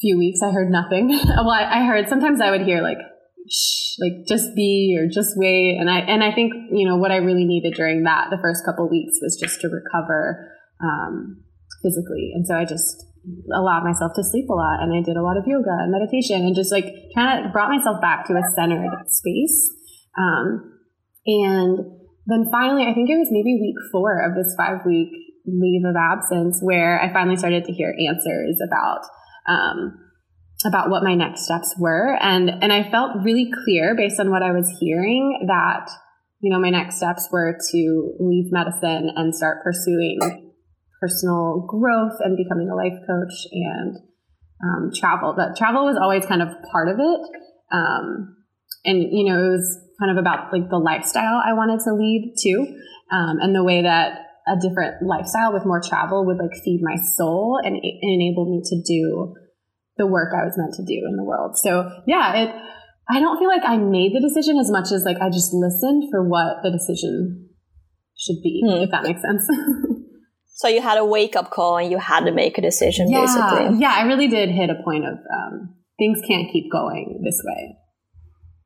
few 0.00 0.18
weeks, 0.18 0.40
I 0.42 0.50
heard 0.50 0.70
nothing. 0.70 1.08
well, 1.26 1.50
I, 1.50 1.80
I 1.80 1.84
heard 1.84 2.08
sometimes 2.08 2.40
I 2.40 2.50
would 2.50 2.62
hear 2.62 2.82
like, 2.82 2.98
shh, 3.50 3.96
like 3.98 4.26
just 4.28 4.54
be 4.54 4.96
or 4.98 5.08
just 5.08 5.32
wait. 5.36 5.76
And 5.80 5.90
I 5.90 6.00
and 6.00 6.22
I 6.22 6.32
think 6.32 6.52
you 6.70 6.86
know 6.86 6.96
what 6.96 7.10
I 7.10 7.16
really 7.16 7.44
needed 7.44 7.74
during 7.74 8.04
that 8.04 8.28
the 8.30 8.38
first 8.40 8.64
couple 8.64 8.88
weeks 8.88 9.18
was 9.22 9.38
just 9.40 9.60
to 9.62 9.68
recover 9.68 10.52
um, 10.82 11.42
physically. 11.82 12.32
And 12.34 12.46
so 12.46 12.56
I 12.56 12.64
just 12.64 13.04
allowed 13.52 13.84
myself 13.84 14.12
to 14.16 14.24
sleep 14.24 14.48
a 14.48 14.54
lot 14.54 14.80
and 14.80 14.96
I 14.96 15.02
did 15.04 15.16
a 15.16 15.22
lot 15.22 15.36
of 15.36 15.44
yoga 15.46 15.76
and 15.80 15.92
meditation 15.92 16.40
and 16.46 16.54
just 16.54 16.72
like 16.72 16.86
kind 17.14 17.44
of 17.44 17.52
brought 17.52 17.68
myself 17.70 18.00
back 18.00 18.26
to 18.26 18.34
a 18.34 18.42
centered 18.56 18.88
space. 19.08 19.68
Um, 20.16 20.80
and 21.26 21.78
then 22.26 22.48
finally, 22.50 22.84
I 22.84 22.94
think 22.94 23.10
it 23.10 23.18
was 23.18 23.28
maybe 23.30 23.60
week 23.60 23.76
four 23.92 24.24
of 24.24 24.34
this 24.34 24.54
five 24.56 24.86
week 24.86 25.10
leave 25.46 25.84
of 25.84 25.96
absence 25.96 26.60
where 26.62 27.00
I 27.00 27.12
finally 27.12 27.36
started 27.36 27.64
to 27.64 27.72
hear 27.72 27.94
answers 28.08 28.60
about, 28.66 29.00
um, 29.48 29.98
about 30.64 30.90
what 30.90 31.02
my 31.02 31.14
next 31.14 31.44
steps 31.44 31.74
were. 31.78 32.16
And, 32.20 32.50
and 32.62 32.72
I 32.72 32.90
felt 32.90 33.22
really 33.22 33.50
clear 33.64 33.94
based 33.94 34.20
on 34.20 34.30
what 34.30 34.42
I 34.42 34.52
was 34.52 34.68
hearing 34.80 35.44
that, 35.46 35.90
you 36.40 36.50
know, 36.50 36.60
my 36.60 36.70
next 36.70 36.96
steps 36.96 37.28
were 37.30 37.58
to 37.72 38.14
leave 38.18 38.52
medicine 38.52 39.10
and 39.14 39.34
start 39.34 39.62
pursuing 39.62 40.49
personal 41.00 41.66
growth 41.66 42.20
and 42.20 42.36
becoming 42.36 42.68
a 42.68 42.76
life 42.76 42.98
coach 43.06 43.46
and 43.52 43.96
um, 44.62 44.90
travel. 44.94 45.34
But 45.36 45.56
travel 45.56 45.86
was 45.86 45.96
always 46.00 46.26
kind 46.26 46.42
of 46.42 46.48
part 46.70 46.88
of 46.88 46.96
it. 46.98 47.20
Um, 47.72 48.36
and, 48.84 49.02
you 49.10 49.24
know, 49.24 49.38
it 49.38 49.50
was 49.50 49.78
kind 49.98 50.10
of 50.10 50.20
about 50.20 50.52
like 50.52 50.68
the 50.70 50.78
lifestyle 50.78 51.40
I 51.44 51.54
wanted 51.54 51.80
to 51.84 51.94
lead 51.94 52.34
too. 52.40 52.76
Um, 53.10 53.38
and 53.40 53.54
the 53.54 53.64
way 53.64 53.82
that 53.82 54.26
a 54.46 54.56
different 54.56 55.02
lifestyle 55.02 55.52
with 55.52 55.64
more 55.64 55.80
travel 55.80 56.24
would 56.26 56.38
like 56.38 56.54
feed 56.64 56.80
my 56.82 56.96
soul 56.96 57.58
and, 57.62 57.74
and 57.74 58.12
enable 58.12 58.50
me 58.50 58.62
to 58.64 58.82
do 58.82 59.34
the 59.96 60.06
work 60.06 60.32
I 60.34 60.44
was 60.44 60.54
meant 60.56 60.74
to 60.74 60.84
do 60.84 61.06
in 61.08 61.16
the 61.16 61.24
world. 61.24 61.56
So 61.58 61.90
yeah, 62.06 62.34
it, 62.34 62.54
I 63.08 63.20
don't 63.20 63.38
feel 63.38 63.48
like 63.48 63.62
I 63.64 63.76
made 63.76 64.14
the 64.14 64.20
decision 64.20 64.58
as 64.58 64.70
much 64.70 64.92
as 64.92 65.04
like 65.04 65.18
I 65.20 65.28
just 65.28 65.52
listened 65.52 66.04
for 66.10 66.26
what 66.26 66.62
the 66.62 66.70
decision 66.70 67.50
should 68.16 68.42
be, 68.42 68.62
mm. 68.64 68.82
if 68.82 68.90
that 68.90 69.02
makes 69.02 69.20
sense. 69.20 69.46
So 70.60 70.68
you 70.68 70.82
had 70.82 70.98
a 70.98 71.06
wake 71.06 71.36
up 71.36 71.50
call 71.50 71.78
and 71.78 71.90
you 71.90 71.96
had 71.96 72.26
to 72.26 72.32
make 72.32 72.58
a 72.58 72.60
decision, 72.60 73.10
yeah. 73.10 73.22
basically. 73.22 73.78
Yeah, 73.78 73.94
I 73.96 74.02
really 74.02 74.28
did 74.28 74.50
hit 74.50 74.68
a 74.68 74.74
point 74.84 75.06
of 75.06 75.14
um, 75.14 75.74
things 75.98 76.20
can't 76.28 76.52
keep 76.52 76.70
going 76.70 77.22
this 77.24 77.40
way. 77.42 77.78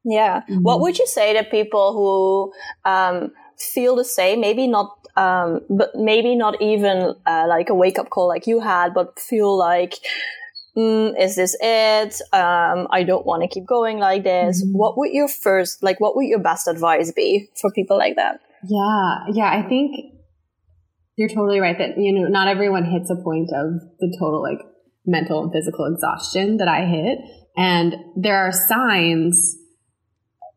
Yeah. 0.05 0.41
Mm-hmm. 0.41 0.63
What 0.63 0.81
would 0.81 0.99
you 0.99 1.07
say 1.07 1.35
to 1.35 1.45
people 1.45 1.93
who 1.93 2.91
um, 2.91 3.31
feel 3.57 3.95
the 3.95 4.05
same? 4.05 4.41
Maybe 4.41 4.67
not, 4.67 4.89
um, 5.17 5.61
but 5.71 5.91
maybe 5.95 6.35
not 6.35 6.61
even 6.61 7.15
uh, 7.27 7.47
like 7.49 7.69
a 7.71 7.75
wake 7.75 8.01
up 8.01 8.11
call 8.11 8.27
like 8.27 8.49
you 8.49 8.59
had, 8.59 8.93
but 8.93 9.17
feel 9.21 9.57
like, 9.57 9.95
mm, 10.77 11.15
is 11.17 11.37
this 11.37 11.57
it? 11.61 12.21
Um, 12.33 12.89
I 12.91 13.05
don't 13.05 13.25
want 13.25 13.43
to 13.43 13.49
keep 13.49 13.67
going 13.67 13.99
like 13.99 14.25
this. 14.25 14.65
Mm-hmm. 14.65 14.77
What 14.77 14.99
would 14.99 15.13
your 15.13 15.29
first, 15.29 15.81
like, 15.81 16.01
what 16.01 16.17
would 16.17 16.27
your 16.27 16.41
best 16.41 16.67
advice 16.67 17.13
be 17.13 17.51
for 17.55 17.71
people 17.71 17.97
like 17.97 18.17
that? 18.17 18.41
Yeah. 18.65 19.27
Yeah. 19.33 19.51
I 19.53 19.63
think 19.69 20.14
you're 21.17 21.29
totally 21.29 21.61
right 21.61 21.77
that, 21.79 21.97
you 21.97 22.13
know, 22.13 22.29
not 22.29 22.49
everyone 22.49 22.85
hits 22.85 23.11
a 23.11 23.23
point 23.23 23.51
of 23.55 23.81
the 24.01 24.17
total 24.19 24.43
like 24.43 24.59
mental 25.07 25.43
and 25.43 25.53
physical 25.53 25.87
exhaustion 25.87 26.57
that 26.59 26.69
I 26.69 26.87
hit. 26.87 27.19
And 27.57 27.95
there 28.17 28.47
are 28.47 28.53
signs 28.53 29.57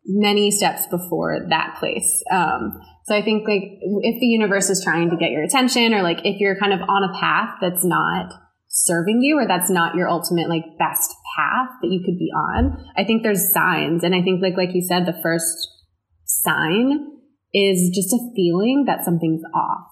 many 0.05 0.51
steps 0.51 0.87
before 0.87 1.45
that 1.49 1.75
place. 1.79 2.23
Um, 2.31 2.79
so 3.05 3.15
I 3.15 3.21
think 3.21 3.47
like 3.47 3.63
if 3.81 4.19
the 4.19 4.25
universe 4.25 4.69
is 4.69 4.83
trying 4.83 5.09
to 5.09 5.17
get 5.17 5.31
your 5.31 5.43
attention 5.43 5.93
or 5.93 6.01
like 6.01 6.19
if 6.23 6.39
you're 6.39 6.57
kind 6.59 6.73
of 6.73 6.81
on 6.81 7.03
a 7.03 7.19
path 7.19 7.55
that's 7.61 7.85
not 7.85 8.33
serving 8.69 9.21
you 9.21 9.37
or 9.37 9.47
that's 9.47 9.69
not 9.69 9.95
your 9.95 10.09
ultimate 10.09 10.49
like 10.49 10.63
best 10.77 11.13
path 11.35 11.69
that 11.81 11.87
you 11.89 12.01
could 12.05 12.17
be 12.17 12.29
on. 12.35 12.85
I 12.97 13.03
think 13.03 13.23
there's 13.23 13.51
signs. 13.51 14.03
And 14.03 14.15
I 14.15 14.21
think 14.21 14.41
like, 14.41 14.57
like 14.57 14.73
you 14.73 14.81
said, 14.81 15.05
the 15.05 15.19
first 15.21 15.67
sign 16.25 17.07
is 17.53 17.91
just 17.93 18.13
a 18.13 18.19
feeling 18.35 18.85
that 18.87 19.03
something's 19.03 19.43
off. 19.53 19.87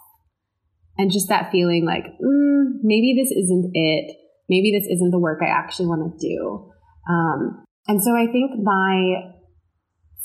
And 0.98 1.12
just 1.12 1.28
that 1.30 1.52
feeling 1.52 1.86
like, 1.86 2.06
mm, 2.06 2.64
maybe 2.82 3.16
this 3.18 3.32
isn't 3.32 3.72
it. 3.74 4.16
Maybe 4.48 4.72
this 4.72 4.88
isn't 4.90 5.12
the 5.12 5.20
work 5.20 5.40
I 5.42 5.50
actually 5.50 5.88
want 5.88 6.20
to 6.20 6.28
do. 6.28 6.72
Um, 7.10 7.66
and 7.88 8.02
so 8.02 8.16
I 8.16 8.32
think 8.32 8.52
my 8.64 9.32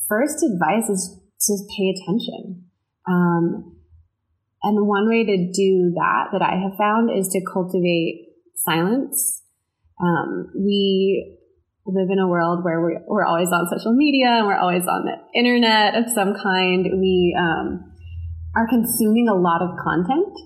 first 0.08 0.44
advice 0.44 0.88
is 0.88 1.18
to 1.46 1.56
pay 1.76 1.94
attention. 1.94 2.64
Um, 3.08 3.76
and 4.62 4.86
one 4.86 5.08
way 5.08 5.24
to 5.24 5.36
do 5.52 5.92
that 5.96 6.28
that 6.32 6.42
I 6.42 6.60
have 6.60 6.76
found 6.76 7.10
is 7.16 7.28
to 7.28 7.40
cultivate 7.50 8.28
silence. 8.56 9.42
Um, 10.00 10.50
we 10.54 11.38
live 11.86 12.08
in 12.10 12.18
a 12.18 12.28
world 12.28 12.62
where 12.62 12.80
we're, 12.80 13.00
we're 13.06 13.24
always 13.24 13.48
on 13.52 13.66
social 13.70 13.94
media 13.94 14.28
and 14.28 14.46
we're 14.46 14.58
always 14.58 14.86
on 14.86 15.06
the 15.06 15.38
internet 15.38 15.94
of 15.94 16.10
some 16.14 16.34
kind. 16.34 16.86
We 17.00 17.36
um, 17.38 17.92
are 18.54 18.68
consuming 18.68 19.28
a 19.28 19.34
lot 19.34 19.62
of 19.62 19.70
content. 19.82 20.36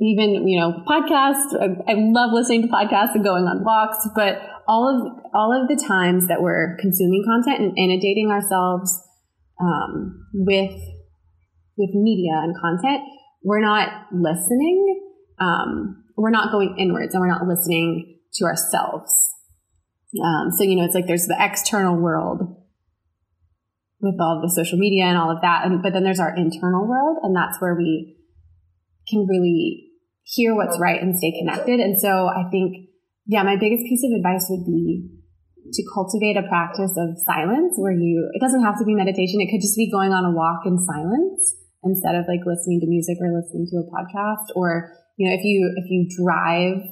Even, 0.00 0.46
you 0.46 0.60
know, 0.60 0.84
podcasts. 0.86 1.58
I, 1.58 1.90
I 1.90 1.94
love 1.96 2.30
listening 2.32 2.62
to 2.62 2.68
podcasts 2.68 3.14
and 3.14 3.24
going 3.24 3.44
on 3.44 3.64
walks, 3.64 4.06
but 4.14 4.38
all 4.68 4.86
of 4.86 5.24
all 5.34 5.50
of 5.50 5.66
the 5.66 5.82
times 5.88 6.28
that 6.28 6.40
we're 6.40 6.76
consuming 6.78 7.24
content 7.26 7.60
and 7.60 7.76
inundating 7.76 8.30
ourselves 8.30 9.02
um, 9.60 10.26
with 10.34 10.78
with 11.76 11.90
media 11.94 12.32
and 12.34 12.54
content, 12.60 13.02
we're 13.42 13.60
not 13.60 13.88
listening. 14.12 15.00
Um, 15.40 16.04
we're 16.16 16.30
not 16.30 16.52
going 16.52 16.76
inwards, 16.78 17.14
and 17.14 17.20
we're 17.20 17.30
not 17.30 17.46
listening 17.46 18.18
to 18.34 18.44
ourselves. 18.44 19.12
Um, 20.22 20.50
so 20.56 20.62
you 20.62 20.76
know, 20.76 20.84
it's 20.84 20.94
like 20.94 21.06
there's 21.06 21.26
the 21.26 21.36
external 21.38 21.96
world 21.96 22.42
with 24.00 24.14
all 24.20 24.40
the 24.40 24.52
social 24.54 24.78
media 24.78 25.04
and 25.06 25.18
all 25.18 25.30
of 25.30 25.40
that, 25.42 25.66
and, 25.66 25.82
but 25.82 25.92
then 25.92 26.04
there's 26.04 26.20
our 26.20 26.36
internal 26.36 26.86
world, 26.86 27.18
and 27.22 27.34
that's 27.34 27.60
where 27.60 27.74
we 27.74 28.16
can 29.08 29.26
really 29.26 29.87
hear 30.34 30.54
what's 30.54 30.78
right 30.78 31.00
and 31.00 31.16
stay 31.16 31.32
connected. 31.38 31.80
And 31.80 31.98
so 31.98 32.28
I 32.28 32.44
think, 32.50 32.88
yeah, 33.26 33.42
my 33.42 33.56
biggest 33.56 33.84
piece 33.88 34.04
of 34.04 34.12
advice 34.12 34.46
would 34.50 34.66
be 34.66 35.08
to 35.72 35.82
cultivate 35.92 36.36
a 36.36 36.48
practice 36.48 36.92
of 36.96 37.16
silence 37.24 37.74
where 37.76 37.92
you, 37.92 38.28
it 38.32 38.40
doesn't 38.40 38.64
have 38.64 38.78
to 38.78 38.84
be 38.84 38.94
meditation. 38.94 39.40
It 39.40 39.50
could 39.50 39.64
just 39.64 39.76
be 39.76 39.90
going 39.90 40.12
on 40.12 40.24
a 40.24 40.32
walk 40.32 40.64
in 40.64 40.78
silence 40.84 41.56
instead 41.82 42.14
of 42.14 42.24
like 42.28 42.44
listening 42.44 42.80
to 42.80 42.86
music 42.88 43.16
or 43.20 43.32
listening 43.32 43.68
to 43.72 43.84
a 43.84 43.88
podcast. 43.88 44.52
Or, 44.54 44.92
you 45.16 45.28
know, 45.28 45.34
if 45.34 45.44
you, 45.44 45.72
if 45.76 45.90
you 45.90 46.08
drive 46.24 46.84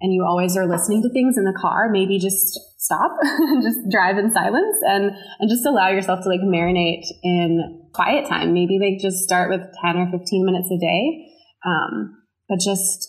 and 0.00 0.12
you 0.12 0.24
always 0.26 0.56
are 0.56 0.66
listening 0.66 1.02
to 1.02 1.10
things 1.10 1.38
in 1.38 1.44
the 1.44 1.56
car, 1.58 1.88
maybe 1.90 2.18
just 2.18 2.58
stop 2.78 3.10
and 3.22 3.62
just 3.62 3.78
drive 3.90 4.18
in 4.18 4.32
silence 4.32 4.76
and, 4.86 5.10
and 5.40 5.50
just 5.50 5.66
allow 5.66 5.88
yourself 5.88 6.22
to 6.22 6.28
like 6.28 6.40
marinate 6.40 7.06
in 7.22 7.88
quiet 7.94 8.28
time. 8.28 8.54
Maybe 8.54 8.78
like 8.78 9.02
just 9.02 9.24
start 9.24 9.50
with 9.50 9.62
10 9.82 9.96
or 9.96 10.10
15 10.10 10.44
minutes 10.44 10.70
a 10.70 10.78
day. 10.78 11.26
Um, 11.64 12.25
but 12.48 12.58
just, 12.60 13.08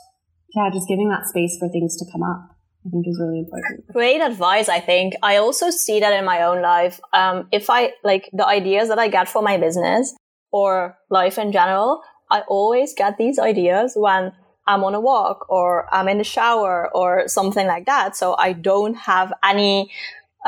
yeah, 0.55 0.69
just 0.73 0.87
giving 0.87 1.09
that 1.09 1.25
space 1.27 1.57
for 1.59 1.69
things 1.69 1.97
to 1.97 2.05
come 2.11 2.23
up. 2.23 2.57
I 2.85 2.89
think 2.89 3.05
is 3.07 3.19
really 3.19 3.39
important. 3.39 3.87
Great 3.91 4.21
advice, 4.21 4.69
I 4.69 4.79
think. 4.79 5.13
I 5.21 5.37
also 5.37 5.71
see 5.71 5.99
that 5.99 6.13
in 6.13 6.23
my 6.23 6.43
own 6.43 6.61
life. 6.61 7.01
Um, 7.11 7.47
if 7.51 7.69
I 7.69 7.91
like 8.03 8.29
the 8.31 8.47
ideas 8.47 8.87
that 8.87 8.99
I 8.99 9.09
get 9.09 9.27
for 9.27 9.41
my 9.41 9.57
business 9.57 10.15
or 10.51 10.97
life 11.09 11.37
in 11.37 11.51
general, 11.51 12.01
I 12.31 12.41
always 12.47 12.93
get 12.93 13.17
these 13.17 13.39
ideas 13.39 13.93
when 13.95 14.31
I'm 14.67 14.83
on 14.83 14.95
a 14.95 15.01
walk 15.01 15.49
or 15.49 15.93
I'm 15.93 16.07
in 16.07 16.17
the 16.17 16.23
shower 16.23 16.89
or 16.93 17.27
something 17.27 17.67
like 17.67 17.85
that. 17.85 18.15
So 18.15 18.35
I 18.37 18.53
don't 18.53 18.95
have 18.95 19.33
any 19.43 19.91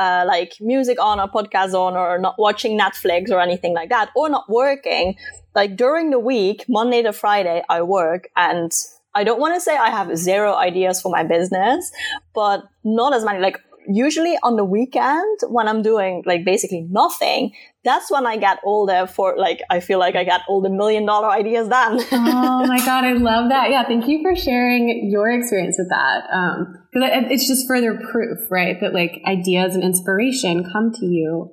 uh, 0.00 0.24
like 0.26 0.54
music 0.60 0.98
on 0.98 1.20
or 1.20 1.28
podcast 1.28 1.74
on 1.74 1.94
or 1.94 2.18
not 2.18 2.38
watching 2.38 2.78
Netflix 2.78 3.30
or 3.30 3.38
anything 3.38 3.74
like 3.74 3.90
that 3.90 4.08
or 4.16 4.30
not 4.30 4.48
working. 4.48 5.14
Like 5.54 5.76
during 5.76 6.10
the 6.10 6.18
week, 6.18 6.64
Monday 6.68 7.02
to 7.02 7.12
Friday, 7.12 7.62
I 7.68 7.82
work 7.82 8.28
and 8.34 8.72
I 9.14 9.24
don't 9.24 9.40
want 9.40 9.54
to 9.54 9.60
say 9.60 9.76
I 9.76 9.90
have 9.90 10.16
zero 10.16 10.54
ideas 10.54 11.02
for 11.02 11.12
my 11.12 11.22
business, 11.22 11.92
but 12.34 12.62
not 12.82 13.12
as 13.12 13.24
many. 13.24 13.40
Like 13.40 13.58
usually 13.90 14.36
on 14.42 14.56
the 14.56 14.64
weekend 14.64 15.40
when 15.48 15.68
I'm 15.68 15.82
doing 15.82 16.22
like 16.26 16.44
basically 16.44 16.86
nothing, 16.90 17.52
that's 17.84 18.10
when 18.10 18.26
I 18.26 18.36
get 18.36 18.58
all 18.64 18.86
the 18.86 19.10
for 19.12 19.36
like 19.36 19.60
I 19.70 19.80
feel 19.80 19.98
like 19.98 20.16
I 20.16 20.24
got 20.24 20.42
all 20.48 20.60
the 20.60 20.70
million 20.70 21.06
dollar 21.06 21.28
ideas 21.28 21.68
done. 21.68 22.00
oh 22.12 22.66
my 22.66 22.78
god, 22.78 23.04
I 23.04 23.12
love 23.12 23.48
that. 23.50 23.70
Yeah, 23.70 23.84
thank 23.84 24.06
you 24.06 24.22
for 24.22 24.36
sharing 24.36 25.10
your 25.10 25.30
experience 25.30 25.76
with 25.78 25.88
that. 25.88 26.22
Because 26.92 27.10
um, 27.10 27.30
it's 27.30 27.46
just 27.46 27.66
further 27.66 27.98
proof, 28.10 28.38
right, 28.50 28.76
that 28.80 28.94
like 28.94 29.22
ideas 29.26 29.74
and 29.74 29.82
inspiration 29.82 30.64
come 30.70 30.92
to 30.92 31.06
you 31.06 31.52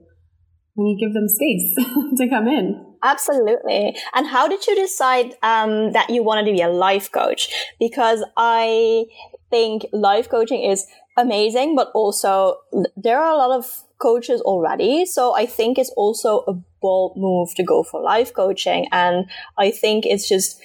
when 0.75 0.88
you 0.88 0.98
give 1.00 1.13
them 1.13 1.27
space 1.27 1.75
to 2.17 2.29
come 2.29 2.48
in. 2.48 2.84
Absolutely. 3.03 3.96
And 4.13 4.27
how 4.27 4.48
did 4.48 4.65
you 4.67 4.75
decide 4.75 5.34
um, 5.44 5.91
that 5.94 6.10
you 6.10 6.24
wanted 6.24 6.46
to 6.46 6.51
be 6.51 6.62
a 6.62 6.70
life 6.70 7.12
coach? 7.12 7.50
Because 7.79 8.24
I 8.36 9.06
think 9.50 9.86
life 9.91 10.29
coaching 10.29 10.62
is 10.62 10.86
amazing, 11.17 11.75
but 11.75 11.91
also 11.93 12.57
there 12.95 13.19
are 13.19 13.33
a 13.33 13.38
lot 13.38 13.57
of 13.57 13.83
coaches 14.00 14.39
already. 14.41 15.05
So 15.05 15.36
I 15.36 15.45
think 15.45 15.77
it's 15.77 15.89
also 15.97 16.43
a 16.47 16.53
bold 16.81 17.17
move 17.17 17.55
to 17.55 17.63
go 17.63 17.83
for 17.83 18.01
life 18.01 18.33
coaching. 18.33 18.88
And 18.91 19.25
I 19.57 19.71
think 19.71 20.05
it's 20.05 20.29
just 20.29 20.62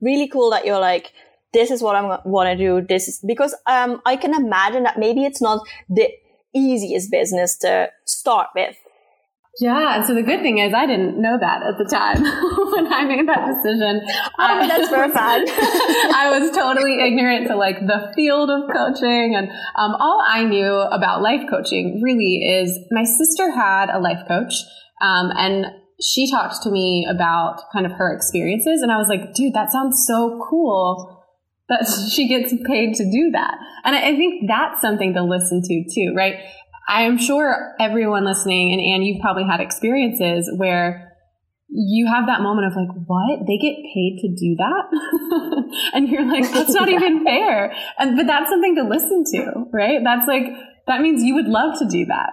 really 0.00 0.26
cool 0.28 0.50
that 0.50 0.64
you're 0.64 0.80
like, 0.80 1.12
this 1.52 1.70
is 1.70 1.82
what 1.82 1.94
I 1.94 2.20
want 2.24 2.48
to 2.48 2.56
do. 2.56 2.84
This 2.86 3.06
is 3.06 3.20
because, 3.24 3.54
um, 3.66 4.02
I 4.04 4.16
can 4.16 4.34
imagine 4.34 4.82
that 4.82 4.98
maybe 4.98 5.24
it's 5.24 5.40
not 5.40 5.60
the 5.88 6.08
easiest 6.54 7.10
business 7.10 7.56
to 7.58 7.90
start 8.06 8.48
with. 8.56 8.76
Yeah, 9.60 9.96
and 9.96 10.04
so 10.04 10.14
the 10.14 10.22
good 10.22 10.40
thing 10.40 10.58
is 10.58 10.74
I 10.74 10.84
didn't 10.84 11.20
know 11.20 11.38
that 11.38 11.62
at 11.62 11.78
the 11.78 11.84
time 11.84 12.22
when 12.72 12.92
I 12.92 13.04
made 13.04 13.28
that 13.28 13.54
decision. 13.54 14.02
Oh, 14.38 14.66
that's 14.68 14.88
perfect. 14.88 15.50
I 16.14 16.36
was 16.36 16.50
totally 16.50 16.98
ignorant 17.06 17.46
to 17.46 17.56
like 17.56 17.78
the 17.78 18.12
field 18.16 18.50
of 18.50 18.62
coaching, 18.74 19.36
and 19.36 19.48
um, 19.76 19.94
all 20.00 20.20
I 20.26 20.44
knew 20.44 20.72
about 20.74 21.22
life 21.22 21.42
coaching 21.48 22.00
really 22.02 22.42
is 22.42 22.78
my 22.90 23.04
sister 23.04 23.52
had 23.52 23.90
a 23.90 24.00
life 24.00 24.26
coach, 24.26 24.54
um, 25.00 25.30
and 25.36 25.66
she 26.00 26.28
talked 26.28 26.62
to 26.64 26.70
me 26.70 27.06
about 27.08 27.62
kind 27.72 27.86
of 27.86 27.92
her 27.92 28.12
experiences, 28.12 28.82
and 28.82 28.90
I 28.90 28.96
was 28.96 29.08
like, 29.08 29.34
dude, 29.34 29.54
that 29.54 29.70
sounds 29.70 30.04
so 30.04 30.44
cool 30.50 31.14
that 31.68 31.86
she 32.12 32.28
gets 32.28 32.52
paid 32.66 32.94
to 32.94 33.04
do 33.04 33.30
that. 33.32 33.54
And 33.84 33.96
I 33.96 34.14
think 34.16 34.48
that's 34.48 34.80
something 34.80 35.14
to 35.14 35.22
listen 35.22 35.62
to 35.62 35.84
too, 35.94 36.12
right? 36.14 36.34
I'm 36.88 37.18
sure 37.18 37.74
everyone 37.80 38.24
listening, 38.24 38.72
and 38.72 38.80
Anne, 38.80 39.02
you've 39.02 39.20
probably 39.20 39.44
had 39.44 39.60
experiences 39.60 40.50
where 40.56 41.12
you 41.68 42.06
have 42.06 42.26
that 42.26 42.40
moment 42.40 42.66
of 42.66 42.76
like, 42.76 42.94
what? 43.06 43.46
They 43.46 43.58
get 43.58 43.74
paid 43.92 44.18
to 44.20 44.28
do 44.28 44.54
that? 44.56 45.90
and 45.94 46.08
you're 46.08 46.24
like, 46.24 46.50
that's 46.52 46.72
not 46.72 46.88
yeah. 46.88 46.96
even 46.98 47.24
fair. 47.24 47.74
And, 47.98 48.16
but 48.16 48.26
that's 48.26 48.50
something 48.50 48.76
to 48.76 48.84
listen 48.84 49.24
to, 49.32 49.64
right? 49.72 50.00
That's 50.04 50.28
like, 50.28 50.44
that 50.86 51.00
means 51.00 51.22
you 51.22 51.34
would 51.34 51.48
love 51.48 51.78
to 51.80 51.88
do 51.88 52.04
that. 52.06 52.30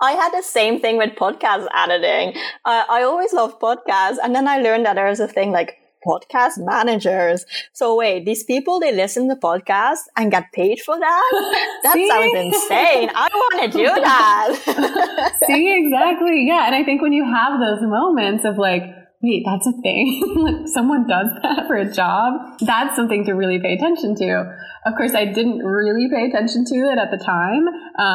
I 0.00 0.12
had 0.12 0.32
the 0.32 0.42
same 0.42 0.80
thing 0.80 0.98
with 0.98 1.10
podcast 1.10 1.66
editing. 1.74 2.34
Uh, 2.64 2.84
I 2.88 3.02
always 3.02 3.32
loved 3.32 3.60
podcasts. 3.60 4.16
And 4.22 4.34
then 4.34 4.48
I 4.48 4.58
learned 4.58 4.86
that 4.86 4.94
there's 4.94 5.20
a 5.20 5.28
thing 5.28 5.52
like 5.52 5.76
podcast 6.06 6.58
managers. 6.58 7.46
So 7.72 7.96
wait, 7.96 8.24
these 8.24 8.44
people, 8.44 8.80
they 8.80 8.94
listen 8.94 9.28
to 9.28 9.36
podcasts 9.36 10.06
and 10.16 10.30
get 10.30 10.52
paid 10.52 10.80
for 10.80 10.98
that? 10.98 11.30
That 11.84 11.92
sounds 11.92 12.34
insane. 12.34 13.10
I 13.14 13.28
want 13.28 13.72
to 13.72 13.78
do 13.78 13.84
that. 13.94 15.32
See, 15.46 15.84
exactly. 15.84 16.46
Yeah. 16.46 16.66
And 16.66 16.74
I 16.74 16.82
think 16.82 17.02
when 17.02 17.12
you 17.12 17.24
have 17.24 17.60
those 17.60 17.82
moments 17.82 18.44
of 18.44 18.56
like, 18.56 18.82
wait, 19.22 19.42
that's 19.44 19.66
a 19.66 19.72
thing. 19.82 20.64
Someone 20.66 21.06
does 21.06 21.28
that 21.42 21.66
for 21.66 21.76
a 21.76 21.90
job. 21.90 22.58
That's 22.60 22.96
something 22.96 23.24
to 23.26 23.32
really 23.32 23.58
pay 23.58 23.74
attention 23.74 24.14
to. 24.16 24.56
Of 24.86 24.94
course, 24.96 25.14
I 25.14 25.26
didn't 25.26 25.58
really 25.58 26.08
pay 26.10 26.26
attention 26.26 26.64
to 26.66 26.74
it 26.90 26.98
at 26.98 27.10
the 27.10 27.16
time 27.16 27.64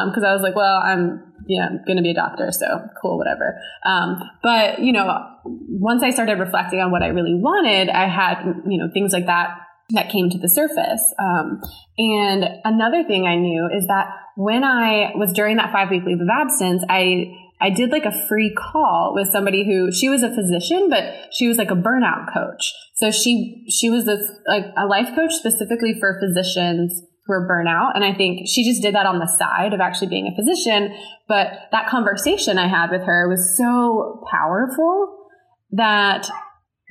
because 0.08 0.22
um, 0.22 0.28
I 0.28 0.32
was 0.32 0.42
like, 0.42 0.54
well, 0.54 0.80
I'm 0.82 1.29
yeah, 1.46 1.66
I'm 1.66 1.84
going 1.86 1.96
to 1.96 2.02
be 2.02 2.10
a 2.10 2.14
doctor, 2.14 2.50
so 2.52 2.66
cool, 3.00 3.18
whatever. 3.18 3.58
Um, 3.84 4.20
but 4.42 4.80
you 4.80 4.92
know, 4.92 5.08
once 5.44 6.02
I 6.02 6.10
started 6.10 6.38
reflecting 6.38 6.80
on 6.80 6.90
what 6.90 7.02
I 7.02 7.08
really 7.08 7.34
wanted, 7.34 7.88
I 7.88 8.08
had 8.08 8.42
you 8.66 8.78
know 8.78 8.88
things 8.92 9.12
like 9.12 9.26
that 9.26 9.50
that 9.90 10.10
came 10.10 10.30
to 10.30 10.38
the 10.38 10.48
surface. 10.48 11.02
Um, 11.18 11.60
and 11.98 12.44
another 12.64 13.02
thing 13.04 13.26
I 13.26 13.36
knew 13.36 13.68
is 13.76 13.86
that 13.88 14.06
when 14.36 14.64
I 14.64 15.12
was 15.16 15.32
during 15.32 15.56
that 15.56 15.72
five 15.72 15.90
week 15.90 16.04
leave 16.04 16.20
of 16.20 16.28
absence, 16.30 16.84
I 16.88 17.32
I 17.60 17.70
did 17.70 17.90
like 17.90 18.04
a 18.04 18.26
free 18.26 18.54
call 18.54 19.12
with 19.14 19.28
somebody 19.28 19.64
who 19.64 19.92
she 19.92 20.08
was 20.08 20.22
a 20.22 20.34
physician, 20.34 20.88
but 20.88 21.04
she 21.32 21.46
was 21.46 21.58
like 21.58 21.70
a 21.70 21.74
burnout 21.74 22.32
coach. 22.32 22.72
So 22.94 23.10
she 23.10 23.66
she 23.70 23.90
was 23.90 24.06
this 24.06 24.30
like 24.46 24.66
a 24.76 24.86
life 24.86 25.14
coach 25.14 25.32
specifically 25.32 25.94
for 25.98 26.18
physicians 26.20 27.02
who 27.26 27.32
are 27.32 27.48
burnout. 27.48 27.94
And 27.94 28.04
I 28.04 28.14
think 28.14 28.48
she 28.48 28.64
just 28.64 28.82
did 28.82 28.94
that 28.94 29.06
on 29.06 29.18
the 29.18 29.26
side 29.38 29.72
of 29.74 29.80
actually 29.80 30.08
being 30.08 30.26
a 30.26 30.34
physician. 30.34 30.94
But 31.28 31.68
that 31.72 31.88
conversation 31.88 32.58
I 32.58 32.68
had 32.68 32.90
with 32.90 33.02
her 33.02 33.28
was 33.28 33.56
so 33.56 34.24
powerful 34.30 35.28
that 35.72 36.28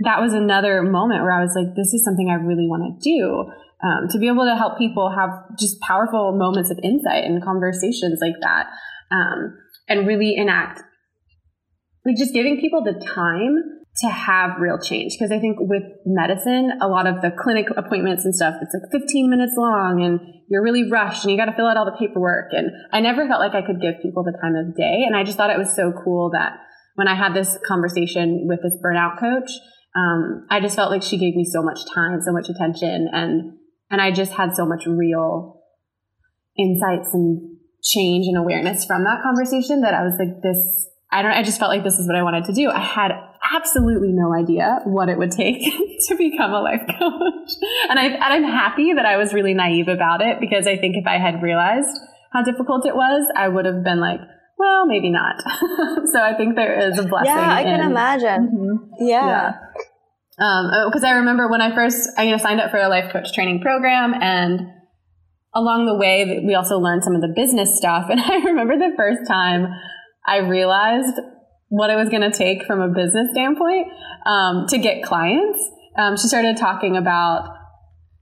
that 0.03 0.21
was 0.21 0.33
another 0.33 0.81
moment 0.81 1.23
where 1.23 1.31
I 1.31 1.41
was 1.41 1.53
like, 1.55 1.75
this 1.75 1.93
is 1.93 2.03
something 2.05 2.29
I 2.29 2.35
really 2.35 2.67
want 2.67 3.01
to 3.01 3.09
do. 3.09 3.51
um, 3.81 4.07
to 4.09 4.19
be 4.19 4.27
able 4.27 4.45
to 4.45 4.55
help 4.55 4.77
people 4.77 5.09
have 5.09 5.29
just 5.57 5.79
powerful 5.81 6.33
moments 6.33 6.69
of 6.69 6.79
insight 6.83 7.23
and 7.23 7.43
conversations 7.43 8.19
like 8.21 8.35
that 8.41 8.67
um, 9.11 9.57
and 9.87 10.07
really 10.07 10.35
enact 10.35 10.81
like 12.05 12.17
just 12.17 12.33
giving 12.33 12.59
people 12.59 12.83
the 12.83 12.93
time 12.93 13.78
to 13.99 14.07
have 14.07 14.59
real 14.59 14.79
change. 14.79 15.17
Because 15.17 15.31
I 15.31 15.39
think 15.39 15.57
with 15.59 15.83
medicine, 16.05 16.71
a 16.81 16.87
lot 16.87 17.07
of 17.07 17.21
the 17.21 17.31
clinic 17.31 17.67
appointments 17.75 18.23
and 18.25 18.33
stuff, 18.33 18.55
it's 18.61 18.73
like 18.73 19.01
15 19.01 19.29
minutes 19.29 19.53
long 19.57 20.01
and 20.01 20.19
you're 20.49 20.63
really 20.63 20.89
rushed 20.89 21.23
and 21.23 21.31
you 21.31 21.37
got 21.37 21.45
to 21.45 21.55
fill 21.55 21.67
out 21.67 21.77
all 21.77 21.85
the 21.85 21.97
paperwork. 21.99 22.51
And 22.51 22.71
I 22.93 23.01
never 23.01 23.27
felt 23.27 23.41
like 23.41 23.55
I 23.55 23.65
could 23.65 23.81
give 23.81 23.95
people 24.01 24.23
the 24.23 24.37
time 24.41 24.55
of 24.55 24.75
day. 24.75 25.03
And 25.05 25.15
I 25.15 25.23
just 25.23 25.37
thought 25.37 25.49
it 25.49 25.57
was 25.57 25.75
so 25.75 25.91
cool 26.03 26.31
that 26.31 26.53
when 26.95 27.07
I 27.07 27.15
had 27.15 27.33
this 27.33 27.57
conversation 27.65 28.45
with 28.47 28.59
this 28.61 28.77
burnout 28.83 29.19
coach, 29.19 29.51
um, 29.95 30.45
I 30.49 30.59
just 30.59 30.75
felt 30.75 30.91
like 30.91 31.03
she 31.03 31.17
gave 31.17 31.35
me 31.35 31.45
so 31.45 31.63
much 31.63 31.79
time, 31.93 32.21
so 32.21 32.31
much 32.31 32.47
attention, 32.49 33.09
and 33.11 33.53
and 33.89 34.01
I 34.01 34.11
just 34.11 34.33
had 34.33 34.53
so 34.53 34.65
much 34.65 34.85
real 34.85 35.63
insights 36.57 37.09
and 37.13 37.57
change 37.83 38.27
and 38.27 38.37
awareness 38.37 38.85
from 38.85 39.03
that 39.05 39.23
conversation 39.23 39.81
that 39.81 39.93
I 39.93 40.03
was 40.03 40.13
like, 40.19 40.41
this. 40.43 40.88
I 41.11 41.21
don't. 41.21 41.31
I 41.31 41.43
just 41.43 41.59
felt 41.59 41.69
like 41.69 41.83
this 41.83 41.97
is 41.97 42.07
what 42.07 42.15
I 42.15 42.23
wanted 42.23 42.45
to 42.45 42.53
do. 42.53 42.69
I 42.69 42.79
had 42.79 43.11
absolutely 43.55 44.11
no 44.11 44.33
idea 44.33 44.79
what 44.85 45.09
it 45.09 45.17
would 45.17 45.31
take 45.31 45.61
to 46.07 46.15
become 46.15 46.53
a 46.53 46.61
life 46.61 46.81
coach. 46.87 47.51
And, 47.89 47.97
I, 47.97 48.05
and 48.05 48.23
I'm 48.23 48.43
happy 48.43 48.93
that 48.93 49.05
I 49.05 49.17
was 49.17 49.33
really 49.33 49.53
naive 49.53 49.87
about 49.87 50.21
it 50.21 50.39
because 50.39 50.67
I 50.67 50.77
think 50.77 50.95
if 50.95 51.07
I 51.07 51.17
had 51.17 51.41
realized 51.41 51.97
how 52.31 52.43
difficult 52.43 52.85
it 52.85 52.95
was, 52.95 53.25
I 53.35 53.47
would 53.47 53.65
have 53.65 53.83
been 53.83 53.99
like, 53.99 54.19
well, 54.57 54.85
maybe 54.85 55.09
not. 55.09 55.35
so 56.13 56.21
I 56.21 56.35
think 56.37 56.55
there 56.55 56.89
is 56.89 56.99
a 56.99 57.03
blessing. 57.03 57.33
Yeah, 57.33 57.53
I 57.53 57.63
can 57.63 57.79
in, 57.79 57.91
imagine. 57.91 58.51
Mm-hmm, 58.53 59.07
yeah. 59.07 59.53
Because 60.37 61.03
um, 61.03 61.09
I 61.09 61.11
remember 61.11 61.49
when 61.49 61.61
I 61.61 61.73
first 61.73 62.09
I 62.17 62.23
you 62.23 62.31
know, 62.31 62.37
signed 62.37 62.61
up 62.61 62.71
for 62.71 62.77
a 62.77 62.87
life 62.87 63.11
coach 63.11 63.33
training 63.33 63.61
program, 63.61 64.13
and 64.13 64.61
along 65.55 65.85
the 65.85 65.95
way, 65.95 66.43
we 66.45 66.55
also 66.55 66.77
learned 66.77 67.03
some 67.03 67.15
of 67.15 67.21
the 67.21 67.33
business 67.35 67.75
stuff. 67.77 68.07
And 68.09 68.19
I 68.19 68.37
remember 68.45 68.77
the 68.77 68.93
first 68.95 69.27
time 69.27 69.67
I 70.29 70.37
realized 70.37 71.19
what 71.69 71.89
it 71.89 71.95
was 71.95 72.09
going 72.09 72.21
to 72.21 72.31
take 72.31 72.65
from 72.65 72.81
a 72.81 72.87
business 72.87 73.29
standpoint 73.31 73.87
um, 74.25 74.67
to 74.67 74.77
get 74.77 75.03
clients. 75.03 75.59
Um, 75.97 76.17
she 76.17 76.27
started 76.27 76.57
talking 76.57 76.95
about 76.95 77.55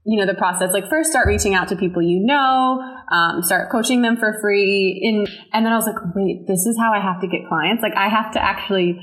you 0.04 0.18
know 0.18 0.24
the 0.24 0.38
process 0.38 0.72
like 0.72 0.88
first 0.88 1.10
start 1.10 1.26
reaching 1.26 1.54
out 1.54 1.68
to 1.68 1.76
people 1.76 2.00
you 2.00 2.18
know 2.24 2.80
um, 3.12 3.42
start 3.42 3.70
coaching 3.70 4.00
them 4.00 4.16
for 4.16 4.38
free 4.40 4.98
in, 5.02 5.26
and 5.52 5.66
then 5.66 5.72
i 5.72 5.76
was 5.76 5.86
like 5.86 5.96
wait 6.14 6.46
this 6.46 6.64
is 6.64 6.78
how 6.78 6.94
i 6.94 7.00
have 7.00 7.20
to 7.20 7.26
get 7.26 7.46
clients 7.46 7.82
like 7.82 7.92
i 7.94 8.08
have 8.08 8.32
to 8.32 8.42
actually 8.42 8.98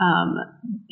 um, 0.00 0.36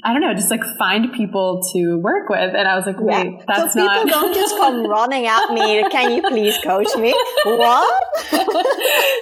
I 0.03 0.13
don't 0.13 0.21
know, 0.21 0.35
just 0.35 0.51
like 0.51 0.65
find 0.79 1.13
people 1.13 1.63
to 1.73 1.97
work 1.99 2.29
with. 2.29 2.55
And 2.57 2.67
I 2.67 2.75
was 2.75 2.87
like, 2.87 2.99
wait, 2.99 3.27
yeah. 3.27 3.45
that's 3.47 3.75
so 3.75 3.85
not. 3.85 4.05
people 4.05 4.21
don't 4.21 4.35
just 4.35 4.57
come 4.57 4.85
running 4.89 5.27
at 5.27 5.53
me. 5.53 5.89
Can 5.91 6.13
you 6.13 6.23
please 6.23 6.59
coach 6.59 6.89
me? 6.97 7.15
What? 7.45 8.05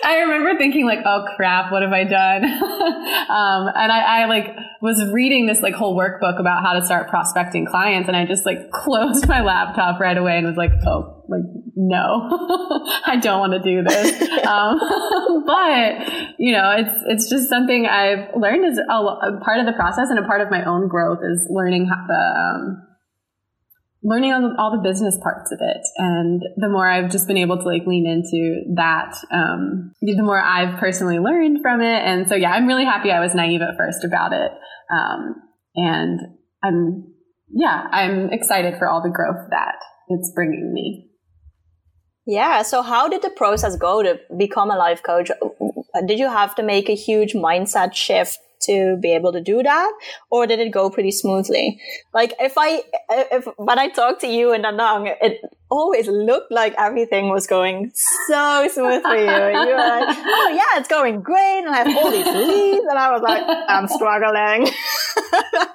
I 0.05 0.21
remember 0.23 0.57
thinking 0.57 0.87
like, 0.87 1.01
oh 1.05 1.27
crap, 1.37 1.71
what 1.71 1.83
have 1.83 1.93
I 1.93 2.05
done? 2.05 2.45
um, 2.45 3.73
and 3.75 3.93
I, 3.93 4.23
I 4.23 4.25
like 4.25 4.57
was 4.81 5.05
reading 5.13 5.47
this 5.47 5.61
like 5.61 5.75
whole 5.75 5.97
workbook 5.97 6.41
about 6.41 6.63
how 6.63 6.73
to 6.73 6.85
start 6.85 7.09
prospecting 7.09 7.67
clients. 7.67 8.09
And 8.09 8.17
I 8.17 8.25
just 8.25 8.47
like 8.47 8.71
closed 8.71 9.29
my 9.29 9.43
laptop 9.43 10.01
right 10.01 10.17
away 10.17 10.39
and 10.39 10.47
was 10.47 10.57
like, 10.57 10.73
oh, 10.87 11.14
like 11.29 11.43
no, 11.77 12.29
I 13.07 13.17
don't 13.17 13.41
want 13.41 13.53
to 13.53 13.63
do 13.63 13.83
this. 13.83 14.23
um, 14.47 14.79
but 15.47 16.39
you 16.39 16.53
know, 16.53 16.75
it's 16.77 17.05
it's 17.07 17.31
just 17.31 17.49
something 17.49 17.87
I've 17.87 18.29
learned 18.37 18.65
is 18.65 18.79
a, 18.79 18.93
a, 18.93 19.41
part 19.45 19.61
of 19.61 19.67
the 19.67 19.73
process 19.73 20.11
and 20.11 20.19
a 20.19 20.27
part 20.27 20.41
of 20.41 20.51
my 20.51 20.65
own 20.65 20.89
growth 20.89 21.19
is 21.23 21.47
learning 21.51 21.87
how 21.87 22.05
the 22.07 22.15
um, 22.15 22.87
learning 24.03 24.33
all 24.33 24.43
the, 24.43 24.55
all 24.59 24.71
the, 24.71 24.89
business 24.89 25.19
parts 25.23 25.51
of 25.51 25.59
it. 25.63 25.83
And 25.97 26.43
the 26.57 26.69
more 26.69 26.89
I've 26.89 27.11
just 27.11 27.27
been 27.27 27.39
able 27.39 27.57
to 27.57 27.65
like 27.65 27.87
lean 27.87 28.07
into 28.07 28.75
that, 28.77 29.17
um, 29.33 29.93
the 30.03 30.23
more 30.23 30.41
I've 30.41 30.79
personally 30.79 31.19
learned 31.19 31.63
from 31.63 31.81
it. 31.81 32.03
And 32.05 32.29
so 32.29 32.35
yeah, 32.35 32.51
I'm 32.51 32.67
really 32.67 32.85
happy 32.85 33.11
I 33.11 33.21
was 33.21 33.35
naive 33.35 33.63
at 33.63 33.77
first 33.79 34.05
about 34.05 34.33
it. 34.33 34.53
Um, 34.93 35.37
and 35.75 36.21
I'm 36.63 37.15
yeah, 37.57 37.85
I'm 37.93 38.31
excited 38.33 38.79
for 38.79 38.89
all 38.89 39.03
the 39.03 39.11
growth 39.11 39.49
that 39.51 39.77
it's 40.09 40.33
bringing 40.35 40.73
me. 40.73 41.11
Yeah. 42.27 42.63
So 42.63 42.83
how 42.83 43.09
did 43.09 43.23
the 43.23 43.31
process 43.31 43.77
go 43.77 44.03
to 44.03 44.19
become 44.37 44.71
a 44.71 44.77
life 44.77 45.03
coach? 45.03 45.31
Did 46.07 46.19
you 46.19 46.29
have 46.29 46.55
to 46.57 46.63
make 46.63 46.89
a 46.89 46.95
huge 46.95 47.35
mindset 47.35 47.95
shift 47.95 48.39
to 48.63 48.97
be 49.01 49.13
able 49.13 49.33
to 49.33 49.41
do 49.41 49.63
that? 49.63 49.93
Or 50.31 50.47
did 50.47 50.59
it 50.59 50.71
go 50.71 50.91
pretty 50.91 51.11
smoothly? 51.11 51.81
Like 52.13 52.33
if 52.41 52.55
i 52.57 52.83
if 53.11 53.47
when 53.57 53.79
i 53.79 53.89
talked 53.89 54.23
to 54.23 54.27
you 54.27 54.53
and 54.53 54.63
Da 54.63 54.71
Nang 54.71 55.07
it 55.21 55.41
always 55.71 56.07
looked 56.09 56.51
like 56.51 56.75
everything 56.79 57.29
was 57.29 57.47
going 57.47 57.93
so 58.27 58.69
smooth 58.73 59.03
for 59.03 59.17
you. 59.17 59.25
You 59.25 59.75
were 59.75 59.77
like 59.77 60.17
oh 60.17 60.53
yeah 60.55 60.79
it's 60.81 60.89
going 60.89 61.21
great 61.21 61.61
and 61.61 61.69
i 61.75 61.79
have 61.79 61.97
all 61.97 62.11
these 62.11 62.27
leads 62.27 62.87
and 62.89 62.99
i 62.99 63.11
was 63.11 63.23
like 63.23 63.43
i'm 63.69 63.89
struggling. 63.89 64.69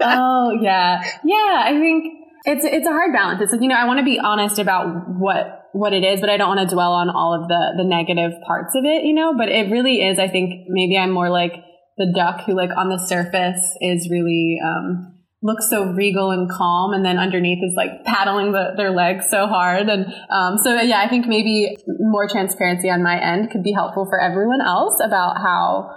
Oh 0.01 0.57
yeah. 0.61 1.01
Yeah 1.23 1.63
i 1.65 1.77
think 1.79 2.25
it's 2.45 2.65
it's 2.65 2.87
a 2.87 2.91
hard 2.91 3.13
balance. 3.13 3.41
It's 3.41 3.51
like 3.51 3.61
you 3.61 3.67
know 3.67 3.75
i 3.75 3.85
want 3.85 3.99
to 3.99 4.05
be 4.05 4.17
honest 4.19 4.57
about 4.59 5.07
what 5.09 5.58
what 5.73 5.93
it 5.93 6.03
is, 6.03 6.19
but 6.19 6.29
I 6.29 6.37
don't 6.37 6.55
want 6.55 6.67
to 6.67 6.73
dwell 6.73 6.93
on 6.93 7.09
all 7.09 7.33
of 7.33 7.47
the 7.47 7.73
the 7.77 7.83
negative 7.83 8.33
parts 8.45 8.75
of 8.75 8.85
it, 8.85 9.03
you 9.05 9.13
know. 9.13 9.35
But 9.37 9.49
it 9.49 9.71
really 9.71 10.01
is. 10.01 10.19
I 10.19 10.27
think 10.27 10.65
maybe 10.67 10.97
I'm 10.97 11.11
more 11.11 11.29
like 11.29 11.53
the 11.97 12.11
duck 12.15 12.45
who, 12.45 12.55
like, 12.55 12.71
on 12.77 12.89
the 12.89 12.97
surface 12.97 13.61
is 13.81 14.09
really 14.09 14.57
um, 14.63 15.19
looks 15.43 15.69
so 15.69 15.91
regal 15.91 16.31
and 16.31 16.49
calm, 16.49 16.93
and 16.93 17.03
then 17.03 17.17
underneath 17.17 17.59
is 17.61 17.73
like 17.75 18.05
paddling 18.05 18.53
the, 18.53 18.73
their 18.77 18.91
legs 18.91 19.25
so 19.29 19.47
hard. 19.47 19.89
And 19.89 20.05
um, 20.29 20.57
so, 20.57 20.79
yeah, 20.79 21.01
I 21.01 21.09
think 21.09 21.27
maybe 21.27 21.77
more 21.99 22.27
transparency 22.27 22.89
on 22.89 23.03
my 23.03 23.21
end 23.21 23.51
could 23.51 23.63
be 23.63 23.73
helpful 23.73 24.05
for 24.09 24.19
everyone 24.19 24.61
else 24.61 24.99
about 25.03 25.37
how 25.37 25.91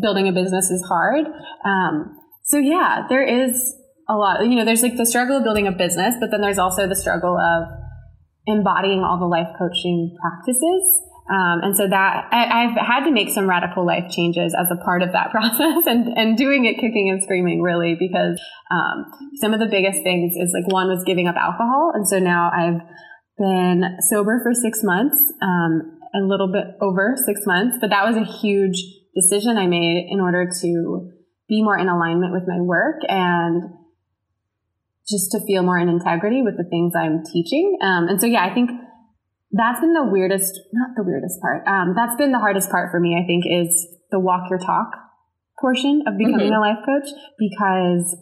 building 0.00 0.28
a 0.28 0.32
business 0.32 0.70
is 0.70 0.84
hard. 0.88 1.26
Um, 1.64 2.18
so, 2.44 2.58
yeah, 2.58 3.06
there 3.08 3.22
is 3.22 3.74
a 4.08 4.16
lot. 4.16 4.44
You 4.44 4.56
know, 4.56 4.64
there's 4.64 4.82
like 4.82 4.96
the 4.96 5.06
struggle 5.06 5.36
of 5.36 5.44
building 5.44 5.66
a 5.66 5.72
business, 5.72 6.16
but 6.20 6.30
then 6.30 6.40
there's 6.40 6.58
also 6.58 6.88
the 6.88 6.96
struggle 6.96 7.38
of 7.38 7.68
embodying 8.46 9.02
all 9.02 9.18
the 9.18 9.26
life 9.26 9.48
coaching 9.58 10.16
practices. 10.20 10.82
Um, 11.28 11.58
and 11.62 11.76
so 11.76 11.88
that 11.88 12.28
I, 12.30 12.70
have 12.70 12.78
had 12.78 13.04
to 13.04 13.10
make 13.10 13.30
some 13.30 13.48
radical 13.48 13.84
life 13.84 14.08
changes 14.10 14.54
as 14.54 14.70
a 14.70 14.76
part 14.84 15.02
of 15.02 15.10
that 15.10 15.30
process 15.32 15.82
and, 15.86 16.16
and 16.16 16.36
doing 16.36 16.66
it 16.66 16.74
kicking 16.74 17.10
and 17.10 17.20
screaming 17.22 17.62
really 17.62 17.96
because 17.98 18.40
um, 18.70 19.06
some 19.40 19.52
of 19.52 19.58
the 19.58 19.66
biggest 19.66 20.04
things 20.04 20.36
is 20.36 20.54
like 20.54 20.72
one 20.72 20.86
was 20.86 21.02
giving 21.04 21.26
up 21.26 21.34
alcohol. 21.34 21.90
And 21.94 22.06
so 22.06 22.20
now 22.20 22.52
I've 22.54 22.80
been 23.38 23.98
sober 24.08 24.40
for 24.42 24.54
six 24.54 24.80
months, 24.84 25.18
um, 25.42 25.98
a 26.14 26.22
little 26.22 26.50
bit 26.50 26.64
over 26.80 27.16
six 27.26 27.40
months, 27.44 27.76
but 27.80 27.90
that 27.90 28.06
was 28.06 28.16
a 28.16 28.24
huge 28.24 28.80
decision 29.16 29.58
I 29.58 29.66
made 29.66 30.06
in 30.08 30.20
order 30.20 30.48
to 30.62 31.10
be 31.48 31.62
more 31.62 31.76
in 31.76 31.88
alignment 31.88 32.32
with 32.32 32.44
my 32.46 32.60
work 32.60 33.00
and 33.08 33.62
just 35.08 35.30
to 35.32 35.40
feel 35.46 35.62
more 35.62 35.78
in 35.78 35.88
integrity 35.88 36.42
with 36.42 36.56
the 36.56 36.64
things 36.64 36.92
I'm 36.96 37.22
teaching. 37.24 37.78
Um, 37.82 38.08
and 38.08 38.20
so, 38.20 38.26
yeah, 38.26 38.44
I 38.44 38.52
think 38.52 38.70
that's 39.52 39.80
been 39.80 39.94
the 39.94 40.04
weirdest, 40.04 40.60
not 40.72 40.90
the 40.96 41.02
weirdest 41.02 41.40
part. 41.40 41.66
Um, 41.66 41.94
that's 41.94 42.16
been 42.16 42.32
the 42.32 42.38
hardest 42.38 42.70
part 42.70 42.90
for 42.90 42.98
me, 42.98 43.16
I 43.16 43.26
think, 43.26 43.44
is 43.46 43.86
the 44.10 44.18
walk 44.18 44.50
your 44.50 44.58
talk 44.58 44.90
portion 45.60 46.02
of 46.06 46.18
becoming 46.18 46.50
mm-hmm. 46.50 46.54
a 46.54 46.60
life 46.60 46.84
coach 46.84 47.08
because 47.38 48.16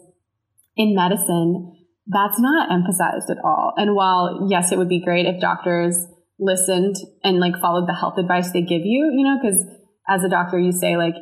in 0.77 0.95
medicine, 0.95 1.75
that's 2.07 2.39
not 2.39 2.71
emphasized 2.71 3.29
at 3.29 3.43
all. 3.43 3.73
And 3.77 3.95
while, 3.95 4.47
yes, 4.49 4.71
it 4.71 4.77
would 4.77 4.89
be 4.89 5.03
great 5.03 5.25
if 5.25 5.41
doctors 5.41 5.97
listened 6.39 6.95
and 7.23 7.39
like 7.39 7.57
followed 7.59 7.87
the 7.87 7.95
health 7.95 8.17
advice 8.17 8.51
they 8.51 8.61
give 8.61 8.81
you, 8.83 9.11
you 9.15 9.23
know, 9.23 9.37
because 9.41 9.65
as 10.07 10.23
a 10.23 10.29
doctor, 10.29 10.59
you 10.59 10.71
say 10.71 10.97
like, 10.97 11.15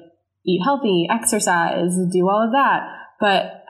eat 0.46 0.62
healthy, 0.64 1.08
exercise, 1.10 1.96
do 2.12 2.28
all 2.28 2.44
of 2.44 2.52
that. 2.52 2.82
But 3.20 3.63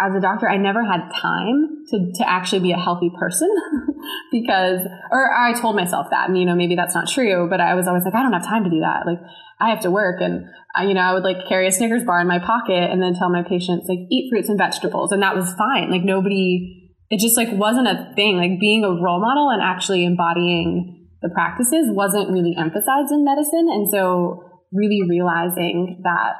as 0.00 0.14
a 0.14 0.20
doctor, 0.20 0.48
I 0.48 0.56
never 0.56 0.84
had 0.84 1.08
time 1.20 1.84
to, 1.90 2.12
to 2.14 2.28
actually 2.28 2.60
be 2.60 2.72
a 2.72 2.76
healthy 2.76 3.10
person 3.18 3.48
because, 4.32 4.80
or 5.10 5.32
I 5.32 5.52
told 5.58 5.76
myself 5.76 6.08
that, 6.10 6.28
and 6.28 6.38
you 6.38 6.44
know, 6.44 6.54
maybe 6.54 6.76
that's 6.76 6.94
not 6.94 7.08
true, 7.08 7.48
but 7.48 7.60
I 7.60 7.74
was 7.74 7.86
always 7.86 8.04
like, 8.04 8.14
I 8.14 8.22
don't 8.22 8.32
have 8.32 8.44
time 8.44 8.64
to 8.64 8.70
do 8.70 8.80
that. 8.80 9.06
Like, 9.06 9.18
I 9.60 9.70
have 9.70 9.80
to 9.80 9.90
work. 9.90 10.20
And, 10.20 10.46
I, 10.74 10.84
you 10.84 10.94
know, 10.94 11.00
I 11.00 11.14
would 11.14 11.22
like 11.22 11.48
carry 11.48 11.66
a 11.66 11.72
Snickers 11.72 12.04
bar 12.04 12.20
in 12.20 12.26
my 12.26 12.38
pocket 12.38 12.90
and 12.90 13.02
then 13.02 13.14
tell 13.14 13.30
my 13.30 13.42
patients, 13.42 13.86
like, 13.88 14.00
eat 14.10 14.30
fruits 14.30 14.48
and 14.48 14.58
vegetables. 14.58 15.12
And 15.12 15.22
that 15.22 15.36
was 15.36 15.52
fine. 15.54 15.90
Like, 15.90 16.04
nobody, 16.04 16.92
it 17.10 17.20
just 17.20 17.36
like 17.36 17.48
wasn't 17.52 17.88
a 17.88 18.12
thing. 18.14 18.36
Like, 18.36 18.60
being 18.60 18.84
a 18.84 18.90
role 18.90 19.20
model 19.20 19.50
and 19.50 19.62
actually 19.62 20.04
embodying 20.04 21.08
the 21.22 21.30
practices 21.30 21.88
wasn't 21.90 22.30
really 22.30 22.54
emphasized 22.58 23.12
in 23.12 23.24
medicine. 23.24 23.68
And 23.70 23.88
so, 23.88 24.42
really 24.72 25.00
realizing 25.08 26.00
that 26.02 26.34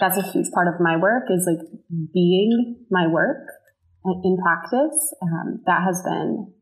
that's 0.00 0.16
a 0.16 0.22
huge 0.32 0.50
part 0.52 0.68
of 0.68 0.80
my 0.80 0.96
work 0.96 1.24
is 1.30 1.46
like 1.46 1.66
being 2.12 2.76
my 2.90 3.06
work 3.08 3.46
in 4.24 4.38
practice. 4.42 5.14
Um, 5.22 5.60
that 5.66 5.82
has 5.82 6.02
been 6.02 6.52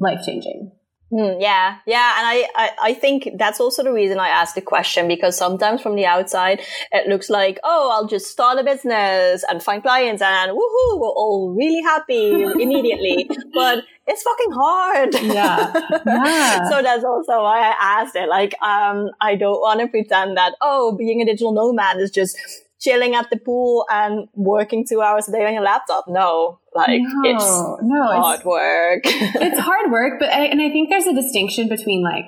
life 0.00 0.20
changing. 0.24 0.72
Mm, 1.12 1.38
yeah, 1.40 1.78
yeah, 1.86 2.14
and 2.18 2.26
I, 2.26 2.48
I, 2.54 2.70
I 2.90 2.94
think 2.94 3.30
that's 3.36 3.58
also 3.58 3.82
the 3.82 3.92
reason 3.92 4.20
I 4.20 4.28
asked 4.28 4.54
the 4.54 4.60
question 4.60 5.08
because 5.08 5.36
sometimes 5.36 5.82
from 5.82 5.96
the 5.96 6.06
outside 6.06 6.60
it 6.92 7.08
looks 7.08 7.28
like 7.28 7.58
oh 7.64 7.90
I'll 7.92 8.06
just 8.06 8.26
start 8.26 8.60
a 8.60 8.62
business 8.62 9.44
and 9.50 9.60
find 9.60 9.82
clients 9.82 10.22
and 10.22 10.52
woohoo 10.52 11.00
we're 11.00 11.08
all 11.08 11.52
really 11.56 11.82
happy 11.82 12.42
immediately, 12.62 13.28
but 13.52 13.82
it's 14.06 14.22
fucking 14.22 14.52
hard. 14.52 15.14
Yeah, 15.14 15.72
yeah. 16.06 16.64
so 16.70 16.80
that's 16.80 17.02
also 17.04 17.42
why 17.42 17.58
I 17.70 17.74
asked 18.00 18.14
it. 18.14 18.28
Like, 18.28 18.54
um, 18.62 19.10
I 19.20 19.34
don't 19.34 19.60
want 19.60 19.80
to 19.80 19.88
pretend 19.88 20.36
that 20.36 20.54
oh 20.60 20.96
being 20.96 21.20
a 21.22 21.24
digital 21.24 21.52
nomad 21.52 21.98
is 21.98 22.12
just 22.12 22.36
chilling 22.80 23.14
at 23.14 23.28
the 23.30 23.36
pool 23.36 23.86
and 23.90 24.28
working 24.34 24.86
two 24.88 25.00
hours 25.02 25.28
a 25.28 25.32
day 25.32 25.46
on 25.46 25.52
your 25.52 25.62
laptop. 25.62 26.06
No, 26.08 26.60
like 26.74 27.00
no, 27.02 27.30
it's 27.30 27.44
no, 27.82 28.02
hard 28.02 28.36
it's, 28.36 28.44
work. 28.44 29.00
it's 29.04 29.58
hard 29.58 29.90
work, 29.90 30.18
but 30.18 30.30
I, 30.30 30.46
and 30.46 30.60
I 30.60 30.70
think 30.70 30.88
there's 30.90 31.06
a 31.06 31.14
distinction 31.14 31.68
between 31.68 32.02
like 32.02 32.26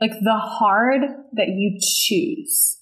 like 0.00 0.12
the 0.12 0.36
hard 0.36 1.02
that 1.32 1.48
you 1.48 1.78
choose. 1.80 2.76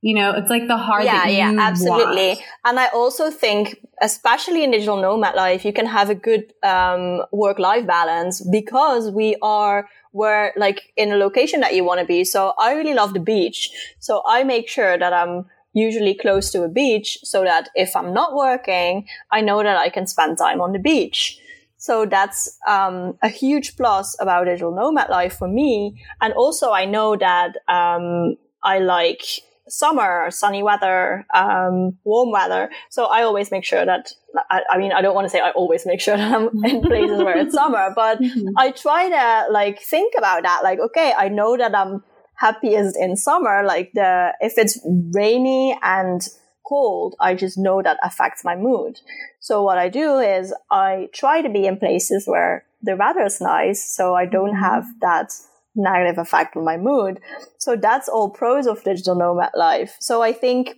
You 0.00 0.14
know, 0.16 0.32
it's 0.32 0.50
like 0.50 0.68
the 0.68 0.76
hard 0.76 1.04
yeah, 1.04 1.26
yeah, 1.26 1.54
absolutely. 1.58 2.26
Want. 2.26 2.40
And 2.66 2.78
I 2.78 2.88
also 2.88 3.30
think, 3.30 3.80
especially 4.02 4.62
in 4.62 4.70
digital 4.70 5.00
nomad 5.00 5.34
life, 5.34 5.64
you 5.64 5.72
can 5.72 5.86
have 5.86 6.10
a 6.10 6.14
good 6.14 6.52
um, 6.62 7.22
work 7.32 7.58
life 7.58 7.86
balance 7.86 8.46
because 8.52 9.10
we 9.10 9.34
are 9.40 9.88
where 10.12 10.52
like 10.56 10.92
in 10.98 11.10
a 11.10 11.16
location 11.16 11.60
that 11.60 11.74
you 11.74 11.84
want 11.84 12.00
to 12.00 12.06
be. 12.06 12.22
So 12.22 12.52
I 12.58 12.74
really 12.74 12.92
love 12.92 13.14
the 13.14 13.20
beach. 13.20 13.70
So 13.98 14.22
I 14.28 14.44
make 14.44 14.68
sure 14.68 14.98
that 14.98 15.14
I'm 15.14 15.46
usually 15.74 16.14
close 16.14 16.50
to 16.52 16.62
a 16.62 16.68
beach 16.68 17.18
so 17.22 17.42
that 17.42 17.68
if 17.74 17.94
I'm 17.94 18.14
not 18.14 18.34
working, 18.34 19.06
I 19.30 19.40
know 19.40 19.62
that 19.62 19.76
I 19.76 19.90
can 19.90 20.06
spend 20.06 20.38
time 20.38 20.60
on 20.60 20.72
the 20.72 20.78
beach. 20.78 21.38
So 21.76 22.06
that's 22.06 22.58
um, 22.66 23.18
a 23.22 23.28
huge 23.28 23.76
plus 23.76 24.16
about 24.18 24.44
digital 24.44 24.74
nomad 24.74 25.10
life 25.10 25.36
for 25.36 25.48
me. 25.48 26.02
And 26.22 26.32
also, 26.32 26.70
I 26.70 26.86
know 26.86 27.16
that 27.16 27.56
um, 27.68 28.36
I 28.62 28.78
like 28.78 29.22
summer, 29.68 30.30
sunny 30.30 30.62
weather, 30.62 31.26
um, 31.34 31.98
warm 32.04 32.30
weather. 32.30 32.70
So 32.90 33.06
I 33.06 33.22
always 33.22 33.50
make 33.50 33.64
sure 33.64 33.84
that, 33.84 34.12
I, 34.50 34.62
I, 34.70 34.78
mean, 34.78 34.92
I 34.92 35.02
don't 35.02 35.14
want 35.14 35.26
to 35.26 35.28
say 35.28 35.40
I 35.40 35.50
always 35.50 35.84
make 35.84 36.00
sure 36.00 36.16
that 36.20 36.32
I'm 36.32 36.64
in 36.64 36.80
places 36.80 37.18
where 37.18 37.36
it's 37.36 37.54
summer, 37.54 37.92
but 37.94 38.18
mm-hmm. 38.22 38.48
I 38.56 38.70
try 38.70 39.08
to 39.08 39.52
like 39.52 39.80
think 39.80 40.14
about 40.16 40.42
that. 40.44 40.62
Like, 40.62 40.78
okay, 40.80 41.12
I 41.16 41.28
know 41.28 41.56
that 41.56 41.74
I'm 41.74 42.02
happiest 42.36 42.96
in 42.98 43.16
summer. 43.16 43.62
Like 43.64 43.92
the, 43.94 44.32
if 44.40 44.54
it's 44.56 44.80
rainy 45.12 45.78
and 45.82 46.26
cold, 46.66 47.14
I 47.20 47.34
just 47.34 47.58
know 47.58 47.82
that 47.82 47.98
affects 48.02 48.44
my 48.44 48.56
mood. 48.56 48.98
So 49.40 49.62
what 49.62 49.78
I 49.78 49.88
do 49.88 50.18
is 50.18 50.54
I 50.70 51.08
try 51.12 51.42
to 51.42 51.48
be 51.48 51.66
in 51.66 51.78
places 51.78 52.24
where 52.26 52.64
the 52.82 52.96
weather 52.96 53.22
is 53.22 53.40
nice. 53.40 53.84
So 53.94 54.14
I 54.14 54.26
don't 54.26 54.54
mm-hmm. 54.54 54.64
have 54.64 54.84
that 55.00 55.32
negative 55.74 56.18
effect 56.18 56.56
on 56.56 56.64
my 56.64 56.76
mood. 56.76 57.20
So 57.58 57.76
that's 57.76 58.08
all 58.08 58.30
pros 58.30 58.66
of 58.66 58.84
digital 58.84 59.16
nomad 59.16 59.50
life. 59.54 59.96
So 60.00 60.22
I 60.22 60.32
think 60.32 60.76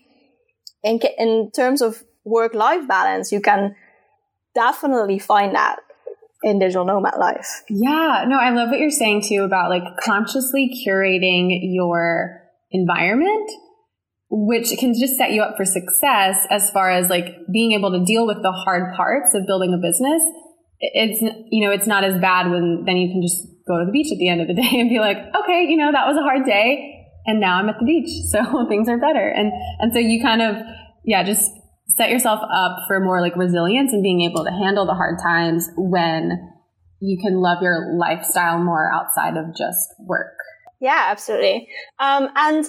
in, 0.83 1.01
in 1.19 1.51
terms 1.55 1.83
of 1.83 2.03
work 2.25 2.55
life 2.55 2.87
balance, 2.88 3.31
you 3.31 3.40
can 3.40 3.75
definitely 4.55 5.19
find 5.19 5.55
that 5.55 5.77
in 6.42 6.59
digital 6.59 6.85
nomad 6.85 7.18
life. 7.18 7.62
Yeah, 7.68 8.25
no, 8.29 8.38
I 8.38 8.51
love 8.51 8.70
what 8.70 8.79
you're 8.79 8.90
saying 8.90 9.25
too 9.29 9.42
about 9.44 9.70
like 9.70 9.96
consciously 10.01 10.70
curating 10.87 11.51
your 11.62 12.42
environment, 12.70 13.51
which 14.31 14.72
can 14.79 14.92
just 14.99 15.16
set 15.16 15.33
you 15.33 15.42
up 15.42 15.57
for 15.57 15.64
success 15.64 16.46
as 16.51 16.70
far 16.70 16.90
as 16.90 17.09
like 17.09 17.37
being 17.53 17.72
able 17.72 17.90
to 17.92 18.05
deal 18.05 18.27
with 18.27 18.42
the 18.42 18.53
hard 18.53 18.94
parts 18.94 19.35
of 19.35 19.46
building 19.46 19.72
a 19.72 19.79
business. 19.79 20.22
It's, 20.79 21.22
you 21.51 21.64
know, 21.64 21.72
it's 21.72 21.87
not 21.87 22.05
as 22.05 22.20
bad 22.20 22.51
when 22.51 22.85
then 22.85 22.96
you 22.96 23.09
can 23.09 23.22
just 23.22 23.46
go 23.66 23.79
to 23.79 23.87
the 23.87 23.92
beach 23.92 24.12
at 24.12 24.18
the 24.18 24.29
end 24.29 24.40
of 24.40 24.49
the 24.49 24.55
day 24.55 24.68
and 24.79 24.90
be 24.90 24.99
like, 24.99 25.16
okay, 25.16 25.64
you 25.68 25.77
know, 25.77 25.90
that 25.90 26.07
was 26.07 26.16
a 26.16 26.22
hard 26.22 26.44
day 26.44 26.92
and 27.27 27.40
now 27.40 27.59
I'm 27.59 27.68
at 27.68 27.77
the 27.79 27.87
beach. 27.87 28.11
So 28.31 28.66
things 28.68 28.88
are 28.88 28.99
better. 28.99 29.29
And, 29.29 29.53
and 29.81 29.92
so 29.92 29.99
you 29.99 30.20
kind 30.22 30.42
of, 30.42 30.57
yeah, 31.05 31.22
just 31.22 31.51
set 31.88 32.11
yourself 32.11 32.40
up 32.53 32.79
for 32.87 33.01
more 33.01 33.20
like 33.20 33.37
resilience 33.37 33.92
and 33.92 34.03
being 34.03 34.22
able 34.22 34.44
to 34.44 34.51
handle 34.51 34.87
the 34.87 34.94
hard 34.94 35.18
times 35.22 35.68
when 35.77 36.53
you 37.01 37.18
can 37.22 37.40
love 37.40 37.62
your 37.62 37.94
lifestyle 37.96 38.59
more 38.59 38.90
outside 38.92 39.37
of 39.37 39.57
just 39.57 39.94
work. 40.01 40.37
Yeah, 40.81 41.07
absolutely. 41.09 41.68
Um, 41.99 42.29
and 42.35 42.66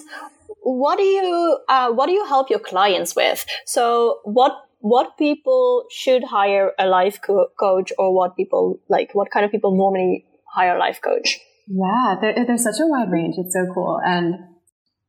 what 0.62 0.96
do 0.96 1.04
you 1.04 1.58
uh, 1.68 1.92
what 1.92 2.06
do 2.06 2.12
you 2.12 2.24
help 2.26 2.50
your 2.50 2.58
clients 2.58 3.16
with? 3.16 3.44
So 3.66 4.20
what 4.24 4.52
what 4.80 5.18
people 5.18 5.84
should 5.90 6.24
hire 6.24 6.72
a 6.78 6.86
life 6.86 7.20
co- 7.24 7.48
coach 7.58 7.92
or 7.98 8.14
what 8.14 8.36
people 8.36 8.80
like 8.88 9.10
what 9.12 9.30
kind 9.30 9.44
of 9.44 9.50
people 9.50 9.76
normally 9.76 10.24
hire 10.54 10.76
a 10.76 10.78
life 10.78 11.00
coach? 11.02 11.38
Yeah, 11.66 12.14
there, 12.20 12.46
there's 12.46 12.62
such 12.62 12.80
a 12.80 12.86
wide 12.86 13.10
range. 13.10 13.34
It's 13.38 13.52
so 13.52 13.66
cool. 13.74 14.00
And 14.02 14.34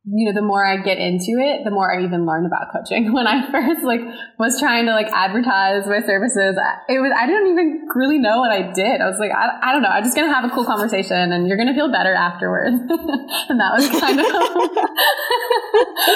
you 0.04 0.24
know, 0.24 0.32
the 0.32 0.44
more 0.44 0.64
I 0.64 0.78
get 0.78 0.96
into 0.96 1.36
it, 1.36 1.60
the 1.62 1.70
more 1.70 1.92
I 1.92 2.02
even 2.02 2.24
learn 2.24 2.46
about 2.46 2.72
coaching. 2.72 3.12
When 3.20 3.26
I 3.26 3.50
first 3.50 3.84
like 3.84 4.00
was 4.38 4.58
trying 4.58 4.86
to 4.86 4.92
like 4.92 5.08
advertise 5.12 5.86
my 5.86 6.00
services, 6.00 6.56
it 6.88 7.00
was 7.00 7.12
I 7.12 7.26
didn't 7.26 7.52
even 7.52 7.86
really 7.94 8.18
know 8.18 8.38
what 8.38 8.50
I 8.50 8.72
did. 8.72 9.02
I 9.02 9.06
was 9.10 9.18
like, 9.18 9.30
I, 9.30 9.58
I 9.60 9.72
don't 9.72 9.82
know. 9.82 9.90
I'm 9.90 10.02
just 10.02 10.16
gonna 10.16 10.32
have 10.32 10.44
a 10.44 10.48
cool 10.48 10.64
conversation, 10.64 11.32
and 11.32 11.46
you're 11.46 11.58
gonna 11.58 11.74
feel 11.74 11.92
better 11.92 12.14
afterwards. 12.14 12.76
and 12.80 13.60
that 13.60 13.72
was 13.76 13.88
kind 14.00 14.20
of 14.20 14.26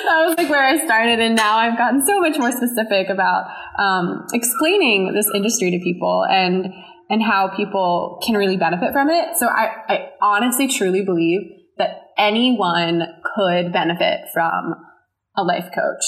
that 0.09 0.25
was 0.25 0.35
like 0.39 0.49
where 0.49 0.65
I 0.65 0.83
started. 0.85 1.21
And 1.21 1.37
now 1.37 1.59
I've 1.59 1.77
gotten 1.77 2.07
so 2.07 2.21
much 2.21 2.39
more 2.39 2.53
specific 2.53 3.11
about 3.11 3.51
um, 3.79 4.25
explaining 4.33 5.13
this 5.13 5.29
industry 5.35 5.71
to 5.73 5.79
people 5.81 6.25
and 6.25 6.73
and 7.11 7.23
how 7.23 7.49
people 7.49 8.19
can 8.25 8.35
really 8.35 8.57
benefit 8.57 8.93
from 8.93 9.11
it. 9.11 9.37
So 9.37 9.47
I, 9.47 9.69
I 9.89 10.11
honestly 10.23 10.69
truly 10.69 11.05
believe 11.05 11.64
anyone 12.19 13.03
could 13.35 13.73
benefit 13.73 14.21
from 14.33 14.75
a 15.37 15.43
life 15.43 15.71
coach. 15.75 16.05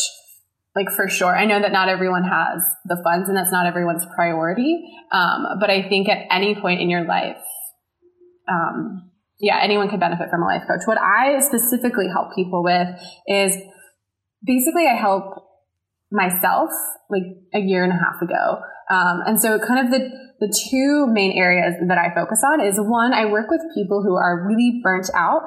Like 0.74 0.90
for 0.94 1.08
sure. 1.08 1.34
I 1.36 1.46
know 1.46 1.60
that 1.60 1.72
not 1.72 1.88
everyone 1.88 2.24
has 2.24 2.62
the 2.84 3.00
funds 3.02 3.28
and 3.28 3.36
that's 3.36 3.50
not 3.50 3.66
everyone's 3.66 4.04
priority. 4.14 4.84
Um, 5.10 5.46
but 5.58 5.70
I 5.70 5.88
think 5.88 6.08
at 6.08 6.26
any 6.30 6.54
point 6.54 6.80
in 6.80 6.90
your 6.90 7.04
life, 7.06 7.42
um, 8.48 9.10
yeah, 9.40 9.58
anyone 9.62 9.88
could 9.88 10.00
benefit 10.00 10.28
from 10.30 10.42
a 10.42 10.46
life 10.46 10.62
coach. 10.68 10.80
What 10.84 10.98
I 10.98 11.40
specifically 11.40 12.08
help 12.08 12.34
people 12.34 12.62
with 12.62 12.88
is 13.26 13.56
basically 14.44 14.86
I 14.86 14.94
help 14.94 15.44
myself 16.12 16.70
like 17.10 17.22
a 17.54 17.58
year 17.58 17.82
and 17.82 17.92
a 17.92 17.96
half 17.96 18.20
ago. 18.22 18.60
Um, 18.90 19.22
and 19.26 19.40
so 19.40 19.58
kind 19.58 19.84
of 19.84 19.90
the, 19.90 20.10
the 20.40 20.62
two 20.70 21.06
main 21.10 21.32
areas 21.32 21.74
that 21.88 21.98
I 21.98 22.14
focus 22.14 22.42
on 22.52 22.60
is 22.60 22.78
one, 22.78 23.12
I 23.12 23.26
work 23.26 23.50
with 23.50 23.60
people 23.74 24.02
who 24.02 24.14
are 24.14 24.46
really 24.46 24.80
burnt 24.82 25.10
out 25.14 25.42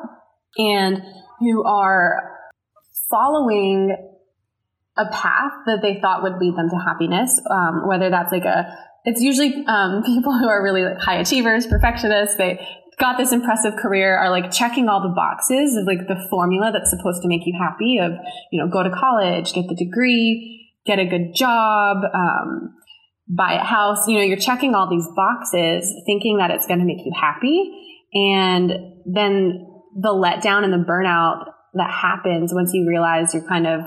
and 0.57 1.01
who 1.39 1.63
are 1.63 2.37
following 3.09 3.95
a 4.97 5.05
path 5.05 5.53
that 5.65 5.81
they 5.81 5.99
thought 6.01 6.23
would 6.23 6.37
lead 6.39 6.55
them 6.55 6.69
to 6.69 6.75
happiness, 6.75 7.39
um, 7.49 7.87
whether 7.87 8.09
that's 8.09 8.31
like 8.31 8.45
a, 8.45 8.77
it's 9.05 9.21
usually 9.21 9.65
um, 9.65 10.03
people 10.05 10.37
who 10.37 10.47
are 10.47 10.61
really 10.63 10.83
like 10.83 10.97
high 10.97 11.19
achievers, 11.19 11.65
perfectionists. 11.65 12.35
They 12.37 12.59
got 12.99 13.17
this 13.17 13.31
impressive 13.31 13.75
career, 13.77 14.17
are 14.17 14.29
like 14.29 14.51
checking 14.51 14.89
all 14.89 15.01
the 15.01 15.13
boxes 15.15 15.75
of 15.77 15.85
like 15.85 16.07
the 16.07 16.21
formula 16.29 16.71
that's 16.73 16.89
supposed 16.89 17.21
to 17.21 17.27
make 17.27 17.41
you 17.45 17.53
happy. 17.57 17.97
Of 17.97 18.11
you 18.51 18.61
know, 18.61 18.69
go 18.69 18.83
to 18.83 18.89
college, 18.89 19.53
get 19.53 19.67
the 19.67 19.75
degree, 19.75 20.69
get 20.85 20.99
a 20.99 21.05
good 21.05 21.33
job, 21.33 22.03
um, 22.13 22.75
buy 23.27 23.53
a 23.53 23.63
house. 23.63 24.07
You 24.07 24.17
know, 24.17 24.23
you're 24.23 24.37
checking 24.37 24.75
all 24.75 24.89
these 24.89 25.07
boxes, 25.15 25.93
thinking 26.05 26.37
that 26.37 26.51
it's 26.51 26.67
going 26.67 26.79
to 26.79 26.85
make 26.85 26.99
you 27.05 27.13
happy, 27.19 27.71
and 28.13 28.71
then 29.05 29.65
the 29.99 30.09
letdown 30.09 30.63
and 30.63 30.71
the 30.71 30.85
burnout 30.85 31.45
that 31.73 31.91
happens 31.91 32.53
once 32.53 32.71
you 32.73 32.87
realize 32.87 33.33
you're 33.33 33.47
kind 33.47 33.67
of 33.67 33.81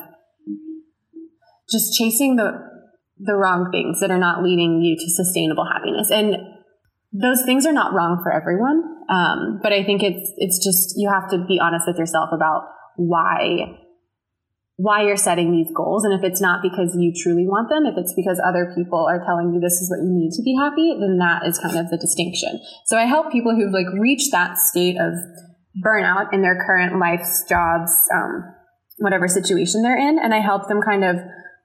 just 1.70 1.94
chasing 1.94 2.36
the 2.36 2.70
the 3.18 3.34
wrong 3.34 3.70
things 3.70 4.00
that 4.00 4.10
are 4.10 4.18
not 4.18 4.42
leading 4.42 4.82
you 4.82 4.96
to 4.96 5.10
sustainable 5.10 5.64
happiness. 5.64 6.10
And 6.10 6.36
those 7.12 7.44
things 7.44 7.64
are 7.66 7.72
not 7.72 7.92
wrong 7.92 8.20
for 8.22 8.32
everyone. 8.32 8.82
Um, 9.08 9.60
but 9.62 9.72
i 9.72 9.82
think 9.82 10.02
it's 10.02 10.32
it's 10.36 10.58
just 10.62 10.94
you 10.96 11.10
have 11.10 11.28
to 11.30 11.44
be 11.46 11.58
honest 11.60 11.86
with 11.86 11.98
yourself 11.98 12.30
about 12.32 12.62
why 12.96 13.78
why 14.76 15.02
you're 15.04 15.16
setting 15.18 15.52
these 15.52 15.70
goals. 15.76 16.02
And 16.04 16.14
if 16.14 16.24
it's 16.24 16.40
not 16.40 16.62
because 16.62 16.96
you 16.98 17.12
truly 17.14 17.46
want 17.46 17.68
them 17.68 17.84
if 17.86 17.98
it's 17.98 18.14
because 18.14 18.40
other 18.44 18.72
people 18.74 19.06
are 19.06 19.24
telling 19.24 19.52
you 19.52 19.60
this 19.60 19.80
is 19.80 19.90
what 19.90 20.02
you 20.02 20.10
need 20.10 20.32
to 20.32 20.42
be 20.42 20.56
happy 20.56 20.96
then 20.98 21.18
that 21.18 21.46
is 21.46 21.58
kind 21.58 21.78
of 21.78 21.90
the 21.90 21.98
distinction. 21.98 22.60
So 22.86 22.96
i 22.96 23.04
help 23.04 23.32
people 23.32 23.54
who've 23.54 23.72
like 23.72 23.90
reached 23.98 24.30
that 24.32 24.58
state 24.58 24.96
of 24.98 25.14
burnout 25.80 26.32
in 26.32 26.42
their 26.42 26.62
current 26.66 26.98
life's 26.98 27.44
jobs, 27.48 27.92
um, 28.14 28.54
whatever 28.98 29.28
situation 29.28 29.82
they're 29.82 29.96
in. 29.96 30.18
And 30.18 30.34
I 30.34 30.40
help 30.40 30.68
them 30.68 30.80
kind 30.82 31.04
of 31.04 31.16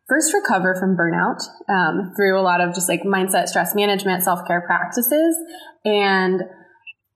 first 0.07 0.33
recover 0.33 0.75
from 0.75 0.95
burnout 0.95 1.41
um, 1.69 2.13
through 2.15 2.39
a 2.39 2.41
lot 2.41 2.61
of 2.61 2.73
just 2.73 2.89
like 2.89 3.03
mindset, 3.03 3.47
stress 3.47 3.75
management, 3.75 4.23
self 4.23 4.45
care 4.47 4.61
practices, 4.61 5.35
and 5.83 6.41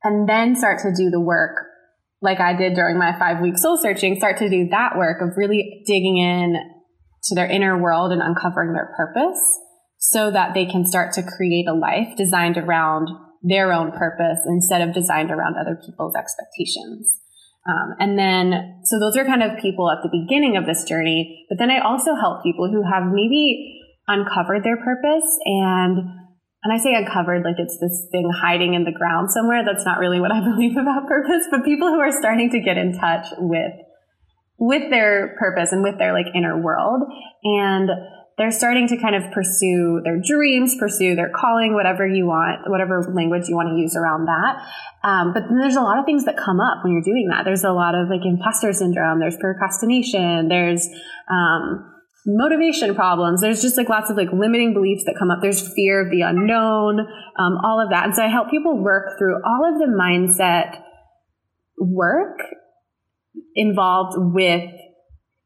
and 0.03 0.27
then 0.27 0.55
start 0.55 0.79
to 0.79 0.93
do 0.95 1.09
the 1.09 1.21
work 1.21 1.67
like 2.21 2.39
I 2.39 2.55
did 2.55 2.73
during 2.73 2.97
my 2.97 3.17
five 3.17 3.41
week 3.41 3.57
soul 3.57 3.77
searching. 3.81 4.15
Start 4.17 4.37
to 4.37 4.49
do 4.49 4.67
that 4.69 4.97
work 4.97 5.21
of 5.21 5.37
really 5.37 5.83
digging 5.85 6.17
in 6.17 6.55
to 7.23 7.35
their 7.35 7.47
inner 7.47 7.77
world 7.77 8.11
and 8.11 8.21
uncovering 8.21 8.73
their 8.73 8.93
purpose, 8.97 9.39
so 9.97 10.31
that 10.31 10.53
they 10.53 10.65
can 10.65 10.85
start 10.85 11.13
to 11.13 11.23
create 11.23 11.67
a 11.67 11.73
life 11.73 12.15
designed 12.17 12.57
around 12.57 13.07
their 13.43 13.73
own 13.73 13.91
purpose 13.91 14.39
instead 14.45 14.81
of 14.81 14.93
designed 14.93 15.31
around 15.31 15.55
other 15.55 15.79
people's 15.83 16.15
expectations. 16.15 17.19
Um, 17.67 17.95
and 17.99 18.17
then, 18.17 18.81
so 18.85 18.99
those 18.99 19.15
are 19.17 19.25
kind 19.25 19.43
of 19.43 19.59
people 19.59 19.91
at 19.91 20.01
the 20.01 20.09
beginning 20.09 20.57
of 20.57 20.65
this 20.65 20.83
journey. 20.83 21.45
But 21.49 21.59
then 21.59 21.69
I 21.69 21.79
also 21.79 22.15
help 22.15 22.43
people 22.43 22.69
who 22.71 22.83
have 22.83 23.11
maybe 23.11 23.79
uncovered 24.07 24.63
their 24.63 24.77
purpose 24.77 25.39
and 25.45 25.97
and 26.63 26.71
I 26.71 26.77
say 26.77 26.93
uncovered 26.93 27.43
like 27.43 27.55
it's 27.57 27.79
this 27.79 28.07
thing 28.11 28.29
hiding 28.29 28.75
in 28.75 28.83
the 28.83 28.91
ground 28.91 29.31
somewhere. 29.31 29.65
That's 29.65 29.85
not 29.85 29.97
really 29.97 30.19
what 30.19 30.31
I 30.31 30.41
believe 30.43 30.77
about 30.77 31.07
purpose, 31.07 31.47
but 31.49 31.65
people 31.65 31.87
who 31.87 31.99
are 31.99 32.11
starting 32.11 32.51
to 32.51 32.59
get 32.59 32.77
in 32.77 32.97
touch 32.97 33.25
with 33.39 33.73
with 34.59 34.91
their 34.91 35.35
purpose 35.39 35.71
and 35.71 35.81
with 35.81 35.97
their 35.97 36.13
like 36.13 36.27
inner 36.35 36.61
world 36.61 37.01
and 37.43 37.89
they're 38.37 38.51
starting 38.51 38.87
to 38.87 38.97
kind 38.97 39.15
of 39.15 39.31
pursue 39.31 40.01
their 40.03 40.19
dreams, 40.19 40.75
pursue 40.79 41.15
their 41.15 41.29
calling, 41.29 41.73
whatever 41.73 42.07
you 42.07 42.25
want, 42.25 42.69
whatever 42.69 43.11
language 43.13 43.47
you 43.47 43.55
want 43.55 43.69
to 43.69 43.79
use 43.79 43.95
around 43.95 44.25
that. 44.25 44.57
Um, 45.03 45.33
but 45.33 45.43
then 45.49 45.59
there's 45.59 45.75
a 45.75 45.81
lot 45.81 45.99
of 45.99 46.05
things 46.05 46.25
that 46.25 46.37
come 46.37 46.59
up 46.59 46.83
when 46.83 46.93
you're 46.93 47.01
doing 47.01 47.27
that. 47.29 47.43
There's 47.43 47.63
a 47.63 47.71
lot 47.71 47.93
of 47.93 48.09
like 48.09 48.25
imposter 48.25 48.73
syndrome. 48.73 49.19
There's 49.19 49.37
procrastination. 49.37 50.47
There's 50.47 50.87
um, 51.29 51.91
motivation 52.25 52.95
problems. 52.95 53.41
There's 53.41 53.61
just 53.61 53.77
like 53.77 53.89
lots 53.89 54.09
of 54.09 54.17
like 54.17 54.31
limiting 54.31 54.73
beliefs 54.73 55.03
that 55.05 55.15
come 55.17 55.31
up. 55.31 55.39
There's 55.41 55.73
fear 55.73 56.05
of 56.05 56.11
the 56.11 56.21
unknown, 56.21 56.99
um, 56.99 57.57
all 57.63 57.81
of 57.83 57.89
that. 57.89 58.05
And 58.05 58.15
so 58.15 58.23
I 58.23 58.27
help 58.27 58.49
people 58.49 58.77
work 58.77 59.17
through 59.17 59.35
all 59.45 59.65
of 59.71 59.79
the 59.79 59.87
mindset 59.87 60.81
work 61.77 62.37
involved 63.55 64.15
with 64.17 64.69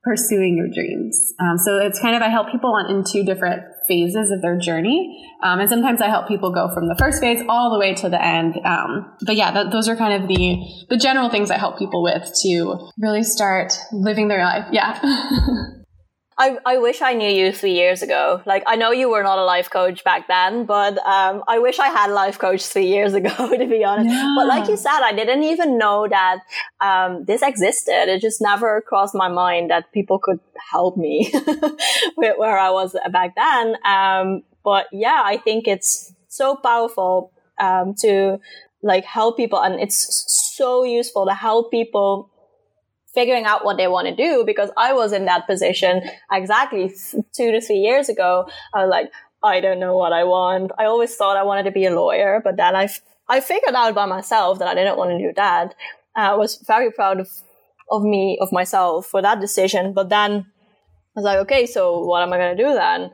pursuing 0.06 0.56
your 0.56 0.68
dreams. 0.68 1.34
Um, 1.39 1.58
so 1.58 1.78
it's 1.80 2.00
kind 2.00 2.15
of, 2.15 2.22
I 2.22 2.30
help 2.30 2.52
people 2.52 2.72
on 2.72 2.89
in 2.89 3.04
two 3.04 3.24
different 3.24 3.63
phases 3.88 4.32
of 4.32 4.41
their 4.41 4.58
journey. 4.58 5.28
Um, 5.44 5.60
and 5.60 5.70
sometimes 5.70 6.00
I 6.00 6.08
help 6.08 6.28
people 6.28 6.52
go 6.52 6.72
from 6.74 6.88
the 6.88 6.96
first 6.96 7.20
phase 7.20 7.44
all 7.50 7.74
the 7.74 7.80
way 7.80 7.96
to 7.96 8.10
the 8.10 8.24
end. 8.24 8.56
Um, 8.63 9.12
but 9.26 9.36
yeah, 9.36 9.52
th- 9.52 9.72
those 9.72 9.89
are 9.89 9.96
kind 9.96 10.22
of 10.22 10.28
the, 10.30 10.58
the 10.89 10.98
general 10.98 11.30
things 11.30 11.50
I 11.50 11.58
help 11.58 11.80
people 11.80 12.04
with 12.04 12.32
to 12.44 12.91
really 13.00 13.24
start 13.24 13.74
living 13.91 14.28
their 14.28 14.44
life. 14.44 14.65
Yeah. 14.72 15.00
I, 16.38 16.58
I 16.65 16.78
wish 16.80 17.02
I 17.02 17.13
knew 17.13 17.30
you 17.30 17.54
three 17.54 17.71
years 17.71 18.02
ago. 18.02 18.41
Like, 18.45 18.63
I 18.67 18.76
know 18.76 18.91
you 18.91 19.10
were 19.10 19.24
not 19.24 19.39
a 19.39 19.45
life 19.45 19.69
coach 19.69 20.04
back 20.04 20.28
then, 20.28 20.65
but 20.65 20.98
um, 21.06 21.43
I 21.48 21.60
wish 21.60 21.80
I 21.80 21.88
had 21.88 22.10
a 22.10 22.13
life 22.13 22.38
coach 22.38 22.65
three 22.65 22.88
years 22.88 23.13
ago, 23.13 23.30
to 23.58 23.65
be 23.65 23.86
honest. 23.86 24.10
Yeah. 24.10 24.34
But 24.36 24.48
like 24.48 24.67
you 24.67 24.76
said, 24.76 25.00
I 25.02 25.13
didn't 25.13 25.43
even 25.43 25.78
know 25.78 26.08
that 26.10 26.39
um, 26.82 27.24
this 27.24 27.41
existed. 27.41 28.10
It 28.10 28.21
just 28.21 28.41
never 28.41 28.82
crossed 28.82 29.15
my 29.15 29.30
mind 29.30 29.71
that 29.71 29.93
people 29.93 30.19
could 30.19 30.41
help 30.71 30.98
me 30.98 31.32
with 32.17 32.38
where 32.38 32.60
I 32.60 32.69
was 32.69 32.98
back 33.13 33.36
then. 33.36 33.78
Um, 33.86 34.43
but 34.65 34.88
yeah, 34.91 35.21
I 35.24 35.38
think 35.38 35.69
it's 35.69 36.13
so 36.28 36.58
powerful 36.58 37.32
um, 37.62 37.93
to 38.02 38.39
like 38.84 39.06
help 39.06 39.38
people, 39.38 39.62
and 39.62 39.80
it's 39.80 40.26
so 40.58 40.84
useful 40.84 41.26
to 41.28 41.34
help 41.34 41.71
people 41.71 42.30
figuring 43.15 43.45
out 43.45 43.65
what 43.65 43.78
they 43.78 43.88
want 43.88 44.08
to 44.08 44.15
do 44.15 44.43
because 44.45 44.69
I 44.78 44.93
was 44.93 45.13
in 45.13 45.25
that 45.25 45.47
position 45.47 46.01
exactly 46.32 46.93
two 47.36 47.51
to 47.51 47.62
three 47.62 47.78
years 47.78 48.10
ago. 48.10 48.47
I 48.73 48.84
was 48.84 48.91
like, 48.91 49.12
I 49.41 49.62
don't 49.62 49.80
know 49.80 49.95
what 49.95 50.13
I 50.13 50.23
want. 50.25 50.71
I 50.78 50.86
always 50.86 51.15
thought 51.15 51.38
I 51.38 51.43
wanted 51.43 51.63
to 51.63 51.71
be 51.71 51.86
a 51.86 51.95
lawyer, 51.95 52.41
but 52.43 52.58
then 52.58 52.75
I, 52.75 52.89
I 53.30 53.39
figured 53.39 53.73
out 53.73 53.95
by 53.95 54.06
myself 54.06 54.60
that 54.60 54.67
I 54.67 54.75
didn't 54.75 54.97
want 54.97 55.12
to 55.12 55.17
do 55.17 55.34
that. 55.36 55.73
Uh, 56.15 56.34
I 56.34 56.36
was 56.36 56.58
very 56.67 56.91
proud 56.91 57.19
of, 57.19 57.30
of 57.89 58.04
me, 58.04 58.38
of 58.41 58.51
myself 58.51 59.08
for 59.08 59.21
that 59.21 59.39
decision. 59.39 59.93
But 59.93 60.10
then 60.10 60.32
I 61.15 61.19
was 61.19 61.25
like, 61.25 61.39
okay, 61.39 61.65
so 61.65 61.99
what 62.06 62.21
am 62.21 62.34
I 62.34 62.38
going 62.38 62.58
to 62.58 62.63
do 62.63 62.73
then? 62.73 63.12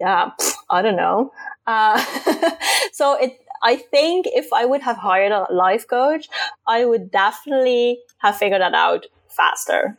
Yeah, 0.00 0.30
I 0.70 0.82
don't 0.82 0.96
know. 0.96 1.32
Uh, 1.66 2.02
so 2.92 3.14
it, 3.14 3.38
I 3.62 3.76
think 3.76 4.26
if 4.28 4.52
I 4.52 4.64
would 4.64 4.82
have 4.82 4.96
hired 4.96 5.32
a 5.32 5.52
life 5.52 5.86
coach, 5.86 6.28
I 6.66 6.84
would 6.84 7.10
definitely 7.10 8.00
have 8.18 8.36
figured 8.36 8.62
that 8.62 8.74
out 8.74 9.06
faster. 9.36 9.98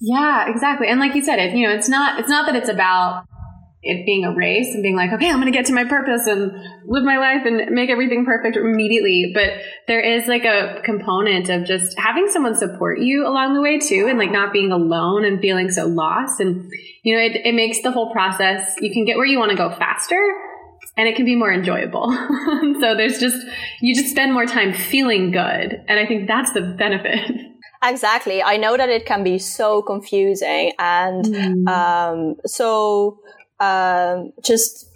Yeah, 0.00 0.50
exactly. 0.50 0.88
And 0.88 0.98
like 0.98 1.14
you 1.14 1.22
said, 1.22 1.38
it 1.38 1.54
you 1.54 1.66
know, 1.66 1.74
it's 1.74 1.88
not 1.88 2.18
it's 2.18 2.28
not 2.28 2.46
that 2.46 2.56
it's 2.56 2.68
about 2.68 3.26
it 3.82 4.04
being 4.04 4.24
a 4.24 4.34
race 4.34 4.74
and 4.74 4.82
being 4.82 4.96
like, 4.96 5.10
okay, 5.10 5.30
I'm 5.30 5.40
going 5.40 5.50
to 5.50 5.56
get 5.56 5.64
to 5.66 5.72
my 5.72 5.84
purpose 5.84 6.26
and 6.26 6.52
live 6.84 7.02
my 7.02 7.16
life 7.16 7.46
and 7.46 7.70
make 7.70 7.88
everything 7.88 8.26
perfect 8.26 8.56
immediately. 8.56 9.32
But 9.34 9.52
there 9.86 10.00
is 10.00 10.26
like 10.26 10.44
a 10.44 10.82
component 10.84 11.48
of 11.48 11.64
just 11.64 11.98
having 11.98 12.28
someone 12.28 12.54
support 12.54 13.00
you 13.00 13.26
along 13.26 13.54
the 13.54 13.62
way 13.62 13.78
too, 13.78 14.06
and 14.06 14.18
like 14.18 14.30
not 14.30 14.52
being 14.52 14.70
alone 14.70 15.24
and 15.24 15.40
feeling 15.40 15.70
so 15.70 15.86
lost. 15.86 16.40
And, 16.40 16.70
you 17.04 17.14
know, 17.14 17.22
it, 17.22 17.40
it 17.42 17.54
makes 17.54 17.80
the 17.80 17.90
whole 17.90 18.12
process, 18.12 18.76
you 18.80 18.92
can 18.92 19.06
get 19.06 19.16
where 19.16 19.26
you 19.26 19.38
want 19.38 19.50
to 19.50 19.56
go 19.56 19.70
faster 19.70 20.20
and 20.98 21.08
it 21.08 21.16
can 21.16 21.24
be 21.24 21.34
more 21.34 21.52
enjoyable. 21.52 22.10
so 22.80 22.94
there's 22.94 23.18
just, 23.18 23.46
you 23.80 23.94
just 23.94 24.10
spend 24.10 24.34
more 24.34 24.44
time 24.44 24.74
feeling 24.74 25.30
good. 25.30 25.82
And 25.88 25.98
I 25.98 26.06
think 26.06 26.28
that's 26.28 26.52
the 26.52 26.60
benefit. 26.60 27.30
Exactly. 27.82 28.42
I 28.42 28.56
know 28.56 28.76
that 28.76 28.88
it 28.88 29.06
can 29.06 29.24
be 29.24 29.38
so 29.38 29.82
confusing 29.82 30.72
and 30.78 31.24
mm. 31.24 31.68
um, 31.68 32.36
so 32.44 33.20
um, 33.58 34.32
just 34.44 34.86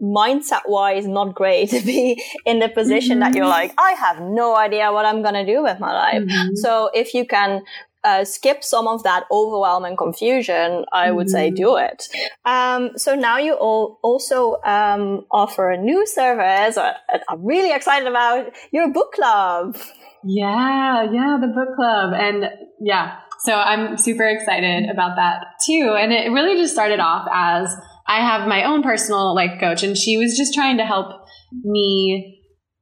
mindset 0.00 0.62
wise 0.66 1.06
not 1.06 1.34
great 1.34 1.70
to 1.70 1.80
be 1.80 2.22
in 2.44 2.58
the 2.58 2.68
position 2.68 3.18
mm-hmm. 3.18 3.20
that 3.20 3.34
you're 3.34 3.44
mm-hmm. 3.44 3.50
like, 3.50 3.74
I 3.78 3.92
have 3.92 4.20
no 4.20 4.56
idea 4.56 4.92
what 4.92 5.04
I'm 5.04 5.22
going 5.22 5.34
to 5.34 5.46
do 5.46 5.62
with 5.62 5.78
my 5.78 5.92
life. 5.92 6.22
Mm-hmm. 6.22 6.54
So 6.56 6.90
if 6.94 7.14
you 7.14 7.26
can 7.26 7.62
uh, 8.06 8.24
skip 8.24 8.62
some 8.62 8.86
of 8.86 9.02
that 9.02 9.24
overwhelming 9.32 9.96
confusion, 9.96 10.84
I 10.92 11.10
would 11.10 11.26
mm-hmm. 11.26 11.32
say 11.32 11.50
do 11.50 11.76
it. 11.76 12.08
Um, 12.44 12.96
so 12.96 13.14
now 13.16 13.38
you 13.38 13.54
all 13.54 13.98
also 14.02 14.60
um, 14.64 15.26
offer 15.30 15.70
a 15.70 15.76
new 15.76 16.06
service. 16.06 16.76
Uh, 16.76 16.94
I'm 17.28 17.44
really 17.44 17.72
excited 17.74 18.06
about 18.06 18.52
your 18.70 18.92
book 18.92 19.12
club. 19.12 19.76
Yeah, 20.24 21.10
yeah, 21.10 21.38
the 21.40 21.48
book 21.48 21.74
club. 21.74 22.14
And 22.14 22.48
yeah, 22.80 23.16
so 23.40 23.54
I'm 23.54 23.96
super 23.98 24.26
excited 24.28 24.88
about 24.88 25.16
that 25.16 25.44
too. 25.66 25.96
And 25.98 26.12
it 26.12 26.30
really 26.30 26.56
just 26.60 26.72
started 26.72 27.00
off 27.00 27.28
as 27.32 27.74
I 28.06 28.20
have 28.20 28.48
my 28.48 28.64
own 28.64 28.82
personal 28.82 29.34
life 29.34 29.58
coach, 29.58 29.82
and 29.82 29.96
she 29.96 30.16
was 30.16 30.36
just 30.36 30.54
trying 30.54 30.78
to 30.78 30.84
help 30.84 31.26
me 31.64 32.35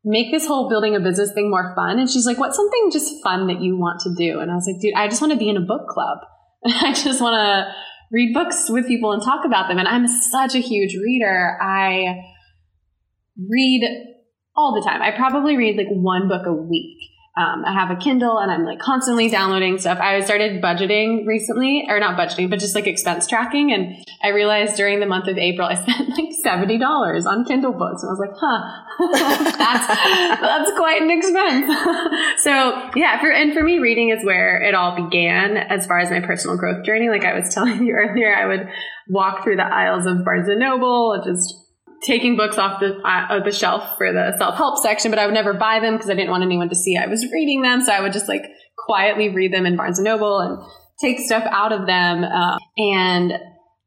make 0.04 0.30
this 0.30 0.46
whole 0.46 0.68
building 0.68 0.94
a 0.94 1.00
business 1.00 1.32
thing 1.32 1.50
more 1.50 1.74
fun. 1.74 1.98
And 1.98 2.08
she's 2.08 2.26
like, 2.26 2.38
What's 2.38 2.56
something 2.56 2.90
just 2.92 3.22
fun 3.22 3.46
that 3.46 3.60
you 3.60 3.76
want 3.76 4.00
to 4.00 4.14
do? 4.14 4.40
And 4.40 4.50
I 4.50 4.54
was 4.54 4.66
like, 4.70 4.80
Dude, 4.80 4.94
I 4.94 5.08
just 5.08 5.20
want 5.20 5.32
to 5.32 5.38
be 5.38 5.48
in 5.48 5.56
a 5.56 5.60
book 5.60 5.88
club. 5.88 6.18
I 6.66 6.92
just 6.92 7.20
want 7.20 7.34
to 7.34 7.74
read 8.12 8.34
books 8.34 8.66
with 8.68 8.86
people 8.86 9.12
and 9.12 9.22
talk 9.22 9.44
about 9.44 9.68
them. 9.68 9.78
And 9.78 9.88
I'm 9.88 10.06
such 10.06 10.54
a 10.54 10.60
huge 10.60 10.94
reader. 10.94 11.58
I 11.60 12.22
read 13.48 13.82
all 14.56 14.74
the 14.74 14.88
time. 14.88 15.02
I 15.02 15.10
probably 15.10 15.56
read 15.56 15.76
like 15.76 15.88
one 15.88 16.28
book 16.28 16.46
a 16.46 16.52
week. 16.52 16.98
Um, 17.36 17.64
I 17.64 17.72
have 17.72 17.90
a 17.90 17.96
Kindle 17.96 18.38
and 18.38 18.48
I'm 18.48 18.64
like 18.64 18.78
constantly 18.78 19.28
downloading 19.28 19.76
stuff. 19.78 19.98
I 20.00 20.22
started 20.22 20.62
budgeting 20.62 21.26
recently, 21.26 21.84
or 21.88 21.98
not 21.98 22.16
budgeting, 22.16 22.48
but 22.48 22.60
just 22.60 22.76
like 22.76 22.86
expense 22.86 23.26
tracking. 23.26 23.72
And 23.72 23.96
I 24.22 24.28
realized 24.28 24.76
during 24.76 25.00
the 25.00 25.06
month 25.06 25.26
of 25.26 25.36
April, 25.36 25.66
I 25.66 25.74
spent 25.82 26.10
like 26.10 26.30
$70 26.44 27.26
on 27.26 27.44
Kindle 27.44 27.72
books. 27.72 28.04
And 28.04 28.10
I 28.10 28.12
was 28.12 28.20
like, 28.20 28.36
huh, 28.38 29.56
that's, 29.58 30.40
that's 30.40 30.70
quite 30.76 31.02
an 31.02 31.10
expense. 31.10 31.66
so 32.44 32.90
yeah, 32.94 33.20
for, 33.20 33.32
and 33.32 33.52
for 33.52 33.64
me, 33.64 33.80
reading 33.80 34.10
is 34.10 34.24
where 34.24 34.62
it 34.62 34.76
all 34.76 34.94
began 34.94 35.56
as 35.56 35.88
far 35.88 35.98
as 35.98 36.10
my 36.10 36.20
personal 36.20 36.56
growth 36.56 36.84
journey. 36.84 37.08
Like 37.08 37.24
I 37.24 37.34
was 37.34 37.52
telling 37.52 37.84
you 37.84 37.94
earlier, 37.94 38.32
I 38.32 38.46
would 38.46 38.68
walk 39.08 39.42
through 39.42 39.56
the 39.56 39.66
aisles 39.66 40.06
of 40.06 40.24
Barnes 40.24 40.48
and 40.48 40.60
Noble, 40.60 41.20
just 41.24 41.63
taking 42.04 42.36
books 42.36 42.58
off 42.58 42.80
the 42.80 42.96
uh, 43.02 43.42
the 43.42 43.52
shelf 43.52 43.96
for 43.96 44.12
the 44.12 44.36
self 44.38 44.56
help 44.56 44.78
section, 44.82 45.10
but 45.10 45.18
I 45.18 45.26
would 45.26 45.34
never 45.34 45.54
buy 45.54 45.80
them 45.80 45.94
because 45.94 46.10
I 46.10 46.14
didn't 46.14 46.30
want 46.30 46.42
anyone 46.42 46.68
to 46.68 46.74
see 46.74 46.96
I 46.96 47.06
was 47.06 47.24
reading 47.32 47.62
them. 47.62 47.80
So 47.80 47.92
I 47.92 48.00
would 48.00 48.12
just 48.12 48.28
like 48.28 48.44
quietly 48.78 49.30
read 49.30 49.52
them 49.52 49.66
in 49.66 49.76
Barnes 49.76 49.98
and 49.98 50.04
Noble 50.04 50.38
and 50.38 50.58
take 51.00 51.18
stuff 51.20 51.44
out 51.50 51.72
of 51.72 51.86
them. 51.86 52.24
Uh, 52.24 52.58
and 52.76 53.32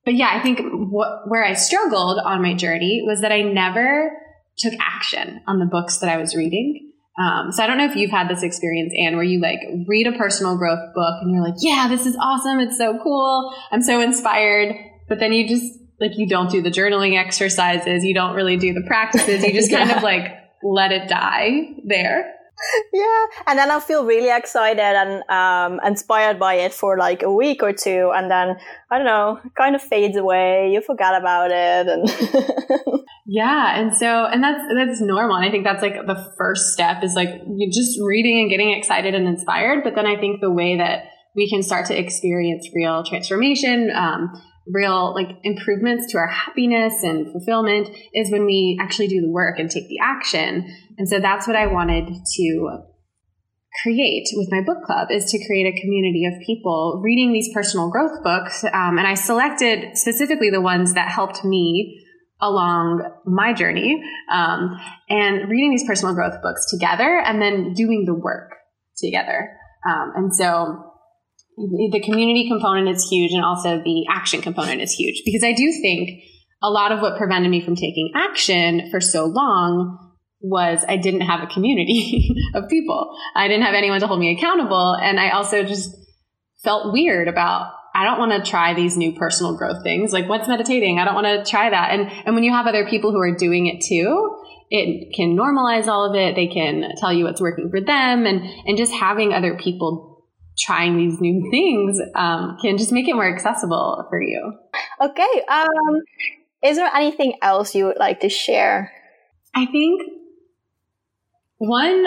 but 0.06 0.15
yeah, 0.15 0.30
I 0.32 0.41
think 0.41 0.62
what 0.71 1.30
where 1.30 1.43
I 1.43 1.53
struggled 1.53 2.19
on 2.23 2.41
my 2.41 2.53
journey 2.53 3.03
was 3.06 3.21
that 3.21 3.32
I 3.32 3.41
never 3.41 4.12
took 4.58 4.73
action 4.80 5.41
on 5.47 5.60
the 5.60 5.65
books 5.65 5.99
that 5.99 6.10
I 6.10 6.17
was 6.17 6.36
reading. 6.36 6.91
Um, 7.19 7.51
so 7.51 7.63
I 7.63 7.67
don't 7.67 7.77
know 7.77 7.86
if 7.86 7.95
you've 7.95 8.12
had 8.12 8.30
this 8.30 8.43
experience, 8.43 8.93
Anne, 8.97 9.15
where 9.15 9.23
you 9.23 9.41
like 9.41 9.60
read 9.88 10.06
a 10.06 10.12
personal 10.12 10.56
growth 10.56 10.93
book 10.93 11.15
and 11.21 11.32
you're 11.34 11.43
like, 11.43 11.56
yeah, 11.60 11.88
this 11.89 12.06
is 12.06 12.15
awesome. 12.15 12.60
It's 12.60 12.77
so 12.77 12.99
cool. 13.01 13.53
I'm 13.71 13.82
so 13.82 14.01
inspired. 14.01 14.75
But 15.10 15.19
then 15.19 15.34
you 15.34 15.47
just 15.47 15.73
like 15.99 16.17
you 16.17 16.27
don't 16.27 16.51
do 16.51 16.62
the 16.62 16.69
journaling 16.69 17.17
exercises, 17.17 18.03
you 18.03 18.13
don't 18.13 18.36
really 18.36 18.57
do 18.57 18.73
the 18.73 18.83
practices, 18.86 19.43
you 19.43 19.53
just 19.53 19.71
kind 19.71 19.91
of 19.91 20.03
like 20.12 20.31
let 20.63 20.91
it 20.91 21.07
die 21.07 21.75
there. 21.86 22.33
Yeah, 22.91 23.25
and 23.45 23.60
then 23.60 23.69
I 23.69 23.79
feel 23.79 24.03
really 24.03 24.36
excited 24.36 24.79
and 24.79 25.23
um, 25.29 25.79
inspired 25.86 26.39
by 26.39 26.55
it 26.55 26.73
for 26.73 26.97
like 26.97 27.21
a 27.21 27.31
week 27.31 27.62
or 27.62 27.71
two, 27.71 28.12
and 28.15 28.31
then 28.31 28.57
I 28.89 28.97
don't 28.97 29.05
know, 29.05 29.39
kind 29.55 29.75
of 29.75 29.81
fades 29.81 30.17
away. 30.17 30.71
You 30.71 30.81
forget 30.81 31.13
about 31.13 31.51
it, 31.51 31.88
and 31.88 32.99
yeah, 33.27 33.79
and 33.79 33.95
so 33.95 34.25
and 34.25 34.43
that's 34.43 34.63
that's 34.73 35.01
normal. 35.01 35.36
And 35.36 35.45
I 35.45 35.51
think 35.51 35.65
that's 35.65 35.83
like 35.83 36.07
the 36.07 36.33
first 36.36 36.73
step 36.73 37.03
is 37.03 37.13
like 37.13 37.29
you 37.47 37.69
just 37.71 37.99
reading 38.01 38.39
and 38.39 38.49
getting 38.49 38.71
excited 38.71 39.13
and 39.13 39.27
inspired. 39.27 39.83
But 39.83 39.93
then 39.93 40.07
I 40.07 40.19
think 40.19 40.41
the 40.41 40.51
way 40.51 40.77
that 40.77 41.03
we 41.36 41.47
can 41.47 41.62
start 41.62 41.86
to 41.88 41.97
experience 41.97 42.67
real 42.73 43.03
transformation 43.03 43.91
um, 43.95 44.33
real 44.71 45.13
like 45.13 45.38
improvements 45.43 46.12
to 46.12 46.17
our 46.17 46.27
happiness 46.27 47.03
and 47.03 47.32
fulfillment 47.32 47.89
is 48.13 48.32
when 48.32 48.45
we 48.45 48.77
actually 48.82 49.08
do 49.08 49.21
the 49.21 49.30
work 49.30 49.60
and 49.60 49.69
take 49.69 49.88
the 49.88 49.99
action. 50.01 50.65
And 50.97 51.08
so 51.08 51.19
that's 51.19 51.47
what 51.47 51.56
I 51.56 51.67
wanted 51.67 52.10
to 52.36 52.80
create 53.84 54.27
with 54.34 54.47
my 54.51 54.62
book 54.62 54.84
club 54.84 55.10
is 55.12 55.32
to 55.32 55.45
create 55.45 55.67
a 55.67 55.82
community 55.82 56.25
of 56.25 56.34
people 56.45 57.01
reading 57.03 57.32
these 57.32 57.53
personal 57.53 57.89
growth 57.89 58.23
books. 58.23 58.63
Um, 58.63 58.97
and 58.97 59.06
I 59.06 59.13
selected 59.13 59.97
specifically 59.97 60.49
the 60.49 60.62
ones 60.62 60.93
that 60.95 61.10
helped 61.10 61.43
me 61.45 62.03
along 62.39 63.01
my 63.25 63.53
journey 63.53 64.01
um, 64.32 64.80
and 65.10 65.49
reading 65.49 65.71
these 65.71 65.86
personal 65.88 66.13
growth 66.13 66.41
books 66.41 66.69
together 66.69 67.21
and 67.25 67.41
then 67.41 67.73
doing 67.73 68.06
the 68.06 68.13
work 68.13 68.56
together. 68.97 69.58
Um, 69.88 70.13
and 70.15 70.36
so 70.36 70.93
the 71.58 72.02
community 72.04 72.48
component 72.48 72.88
is 72.88 73.08
huge 73.10 73.32
and 73.32 73.43
also 73.43 73.82
the 73.84 74.06
action 74.10 74.41
component 74.41 74.80
is 74.80 74.91
huge 74.91 75.24
because 75.26 75.43
I 75.43 75.54
do 75.54 75.72
think 75.82 76.24
a 76.62 76.70
lot 76.70 76.91
of 76.91 77.02
what 77.02 77.17
prevented 77.17 77.50
me 77.50 77.63
from 77.65 77.76
taking 77.76 78.12
action 78.15 78.89
for 78.91 79.02
so 79.02 79.26
long 79.26 80.15
was 80.39 80.86
I 80.88 80.98
didn't 80.98 81.22
have 81.22 81.41
a 81.41 81.48
community 81.48 82.36
of 82.54 82.70
people. 82.70 83.15
I 83.36 83.48
didn't 83.48 83.63
have 83.63 83.74
anyone 83.74 84.00
to 84.02 84.08
hold 84.08 84.20
me 84.20 84.38
accountable. 84.38 84.96
And 85.02 85.20
I 85.20 85.32
also 85.32 85.63
just 85.63 85.96
felt 86.63 86.93
weird 86.93 87.28
about 87.28 87.72
I 87.96 88.04
don't 88.04 88.20
want 88.20 88.32
to 88.32 88.48
try 88.48 88.76
these 88.76 88.96
new 88.96 89.13
personal 89.13 89.58
growth 89.58 89.82
things. 89.82 90.13
Like 90.13 90.30
what's 90.30 90.48
meditating? 90.48 91.00
I 91.00 91.06
don't 91.06 91.15
want 91.15 91.26
to 91.26 91.50
try 91.50 91.72
that. 91.72 91.91
And 91.91 92.12
and 92.26 92.36
when 92.36 92.43
you 92.43 92.54
have 92.54 92.67
other 92.67 92.88
people 92.88 93.12
who 93.12 93.20
are 93.20 93.36
doing 93.36 93.65
it 93.65 93.84
too, 93.84 94.38
it 94.70 95.15
can 95.15 95.36
normalize 95.36 95.88
all 95.88 96.08
of 96.08 96.15
it. 96.15 96.36
They 96.36 96.48
can 96.48 96.91
tell 96.98 97.12
you 97.12 97.24
what's 97.24 97.41
working 97.41 97.72
for 97.72 97.82
them 97.82 98.28
and 98.28 98.41
and 98.67 98.78
just 98.78 98.93
having 98.93 99.34
other 99.34 99.58
people 99.58 100.16
trying 100.60 100.98
these 100.98 101.20
new 101.22 101.50
things 101.52 102.00
um, 102.15 102.58
can 102.62 102.78
just 102.78 102.91
make 102.91 103.08
it 103.08 103.13
more 103.13 103.32
accessible 103.32 104.06
for 104.10 104.22
you. 104.22 104.54
Okay. 105.02 105.43
Um, 105.50 106.02
is 106.63 106.78
there 106.78 106.89
anything 106.93 107.36
else 107.41 107.76
you 107.76 107.86
would 107.86 107.98
like 107.98 108.22
to 108.22 108.30
share? 108.30 108.91
I 109.56 109.65
think 109.65 110.02
one 111.58 112.06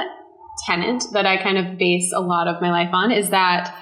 tenant 0.66 1.04
that 1.12 1.26
I 1.26 1.42
kind 1.42 1.58
of 1.58 1.78
base 1.78 2.12
a 2.14 2.20
lot 2.20 2.48
of 2.48 2.60
my 2.60 2.70
life 2.70 2.90
on 2.92 3.12
is 3.12 3.30
that 3.30 3.74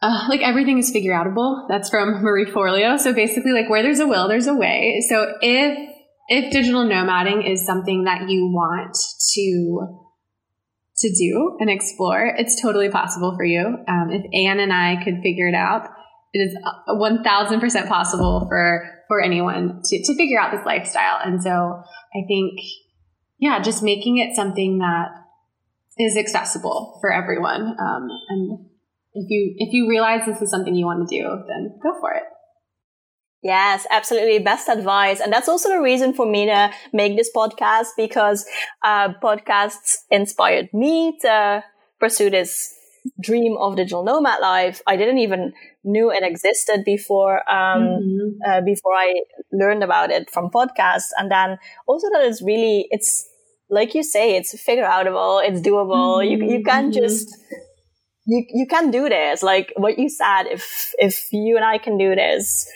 uh, 0.00 0.26
like 0.28 0.40
everything 0.40 0.78
is 0.78 0.90
figure 0.90 1.12
outable. 1.12 1.68
That's 1.68 1.88
from 1.88 2.10
Marie 2.22 2.46
Forleo. 2.46 2.98
So 2.98 3.12
basically, 3.12 3.52
like 3.52 3.70
where 3.70 3.82
there's 3.82 4.00
a 4.00 4.06
will, 4.06 4.28
there's 4.28 4.48
a 4.48 4.54
way. 4.54 5.02
So 5.08 5.34
if 5.40 5.90
if 6.28 6.52
digital 6.52 6.84
nomading 6.84 7.48
is 7.48 7.64
something 7.64 8.04
that 8.04 8.28
you 8.28 8.46
want 8.46 8.96
to 9.34 10.01
to 10.98 11.12
do 11.12 11.56
and 11.60 11.70
explore, 11.70 12.34
it's 12.36 12.60
totally 12.60 12.90
possible 12.90 13.34
for 13.36 13.44
you. 13.44 13.60
Um, 13.88 14.10
if 14.10 14.24
Anne 14.34 14.60
and 14.60 14.72
I 14.72 15.02
could 15.02 15.20
figure 15.22 15.48
it 15.48 15.54
out, 15.54 15.88
it 16.32 16.38
is 16.38 16.56
one 16.86 17.22
thousand 17.22 17.60
percent 17.60 17.88
possible 17.88 18.46
for 18.48 18.88
for 19.08 19.20
anyone 19.22 19.80
to 19.84 20.02
to 20.04 20.14
figure 20.16 20.40
out 20.40 20.52
this 20.52 20.64
lifestyle. 20.64 21.18
And 21.22 21.42
so 21.42 21.50
I 21.50 22.26
think, 22.26 22.58
yeah, 23.38 23.60
just 23.60 23.82
making 23.82 24.18
it 24.18 24.34
something 24.34 24.78
that 24.78 25.08
is 25.98 26.16
accessible 26.16 26.98
for 27.00 27.12
everyone 27.12 27.76
um, 27.78 28.08
and 28.28 28.66
if 29.14 29.30
you 29.30 29.54
if 29.58 29.72
you 29.72 29.88
realize 29.88 30.24
this 30.26 30.40
is 30.40 30.50
something 30.50 30.74
you 30.74 30.86
want 30.86 31.08
to 31.08 31.16
do, 31.16 31.22
then 31.48 31.78
go 31.82 31.92
for 32.00 32.12
it. 32.12 32.22
Yes, 33.42 33.86
absolutely. 33.90 34.38
Best 34.38 34.68
advice. 34.68 35.20
And 35.20 35.32
that's 35.32 35.48
also 35.48 35.68
the 35.68 35.80
reason 35.80 36.14
for 36.14 36.26
me 36.26 36.46
to 36.46 36.70
make 36.92 37.16
this 37.16 37.30
podcast 37.34 37.88
because 37.96 38.46
uh, 38.84 39.14
podcasts 39.22 39.96
inspired 40.10 40.72
me 40.72 41.18
to 41.22 41.64
pursue 41.98 42.30
this 42.30 42.72
dream 43.20 43.56
of 43.58 43.74
digital 43.74 44.04
nomad 44.04 44.40
life. 44.40 44.80
I 44.86 44.96
didn't 44.96 45.18
even 45.18 45.52
knew 45.82 46.12
it 46.12 46.22
existed 46.22 46.84
before, 46.84 47.38
um, 47.50 47.82
mm-hmm. 47.82 48.28
uh, 48.48 48.60
before 48.60 48.94
I 48.94 49.22
learned 49.50 49.82
about 49.82 50.12
it 50.12 50.30
from 50.30 50.50
podcasts. 50.50 51.10
And 51.18 51.28
then 51.28 51.58
also 51.88 52.08
that 52.12 52.22
it's 52.22 52.42
really, 52.42 52.86
it's 52.90 53.28
like 53.68 53.92
you 53.96 54.04
say, 54.04 54.36
it's 54.36 54.56
figure 54.60 54.84
outable, 54.84 55.42
it's 55.44 55.60
doable. 55.60 56.22
Mm-hmm. 56.22 56.42
You, 56.42 56.58
you 56.58 56.62
can't 56.62 56.94
mm-hmm. 56.94 57.02
just 57.02 57.36
you 58.26 58.44
you 58.48 58.66
can 58.66 58.90
do 58.90 59.08
this. 59.08 59.42
Like 59.42 59.72
what 59.76 59.98
you 59.98 60.08
said, 60.08 60.44
if 60.44 60.94
if 60.98 61.32
you 61.32 61.56
and 61.56 61.64
I 61.64 61.78
can 61.78 61.98
do 61.98 62.14
this, 62.14 62.70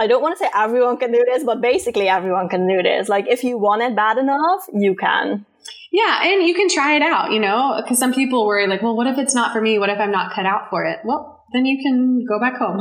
I 0.00 0.06
don't 0.06 0.22
want 0.22 0.38
to 0.38 0.44
say 0.44 0.50
everyone 0.56 0.96
can 0.96 1.12
do 1.12 1.22
this, 1.26 1.44
but 1.44 1.60
basically 1.60 2.08
everyone 2.08 2.48
can 2.48 2.66
do 2.66 2.82
this. 2.82 3.10
Like 3.10 3.26
if 3.28 3.44
you 3.44 3.58
want 3.58 3.82
it 3.82 3.94
bad 3.94 4.16
enough, 4.16 4.64
you 4.72 4.96
can. 4.96 5.44
Yeah, 5.92 6.22
and 6.22 6.46
you 6.46 6.54
can 6.54 6.70
try 6.70 6.96
it 6.96 7.02
out, 7.02 7.32
you 7.32 7.38
know, 7.38 7.78
because 7.82 7.98
some 7.98 8.14
people 8.14 8.46
worry 8.46 8.66
like, 8.66 8.80
well, 8.80 8.96
what 8.96 9.06
if 9.08 9.18
it's 9.18 9.34
not 9.34 9.52
for 9.52 9.60
me? 9.60 9.78
What 9.78 9.90
if 9.90 9.98
I'm 9.98 10.10
not 10.10 10.32
cut 10.32 10.46
out 10.46 10.70
for 10.70 10.84
it? 10.84 11.00
Well, 11.04 11.44
then 11.52 11.66
you 11.66 11.82
can 11.82 12.24
go 12.26 12.40
back 12.40 12.56
home. 12.56 12.78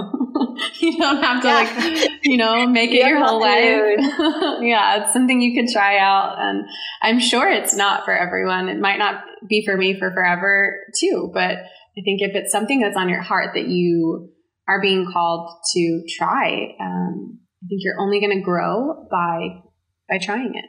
you 0.79 0.97
don't 0.97 1.21
have 1.21 1.41
to 1.41 1.47
yeah. 1.47 1.55
like, 1.55 2.09
you 2.23 2.37
know, 2.37 2.67
make 2.67 2.91
it 2.91 3.05
your 3.05 3.21
whole 3.21 3.41
life. 3.41 3.99
yeah, 4.61 5.03
it's 5.03 5.11
something 5.11 5.41
you 5.41 5.59
could 5.59 5.69
try 5.73 5.97
out. 5.97 6.35
And 6.39 6.65
I'm 7.01 7.19
sure 7.19 7.49
it's 7.49 7.75
not 7.75 8.05
for 8.05 8.17
everyone. 8.17 8.69
It 8.69 8.79
might 8.79 8.99
not 8.99 9.23
be 9.49 9.65
for 9.65 9.75
me 9.75 9.99
for 9.99 10.11
forever 10.11 10.79
too. 10.97 11.31
But 11.33 11.51
I 11.51 12.01
think 12.05 12.21
if 12.21 12.35
it's 12.35 12.51
something 12.51 12.79
that's 12.79 12.95
on 12.95 13.09
your 13.09 13.21
heart 13.21 13.55
that 13.55 13.67
you 13.67 14.31
are 14.69 14.81
being 14.81 15.11
called 15.11 15.49
to 15.73 16.03
try, 16.17 16.75
um, 16.79 17.39
I 17.63 17.65
think 17.67 17.81
you're 17.83 17.99
only 17.99 18.19
going 18.21 18.37
to 18.37 18.43
grow 18.43 19.07
by, 19.11 19.61
by 20.07 20.19
trying 20.19 20.53
it. 20.55 20.65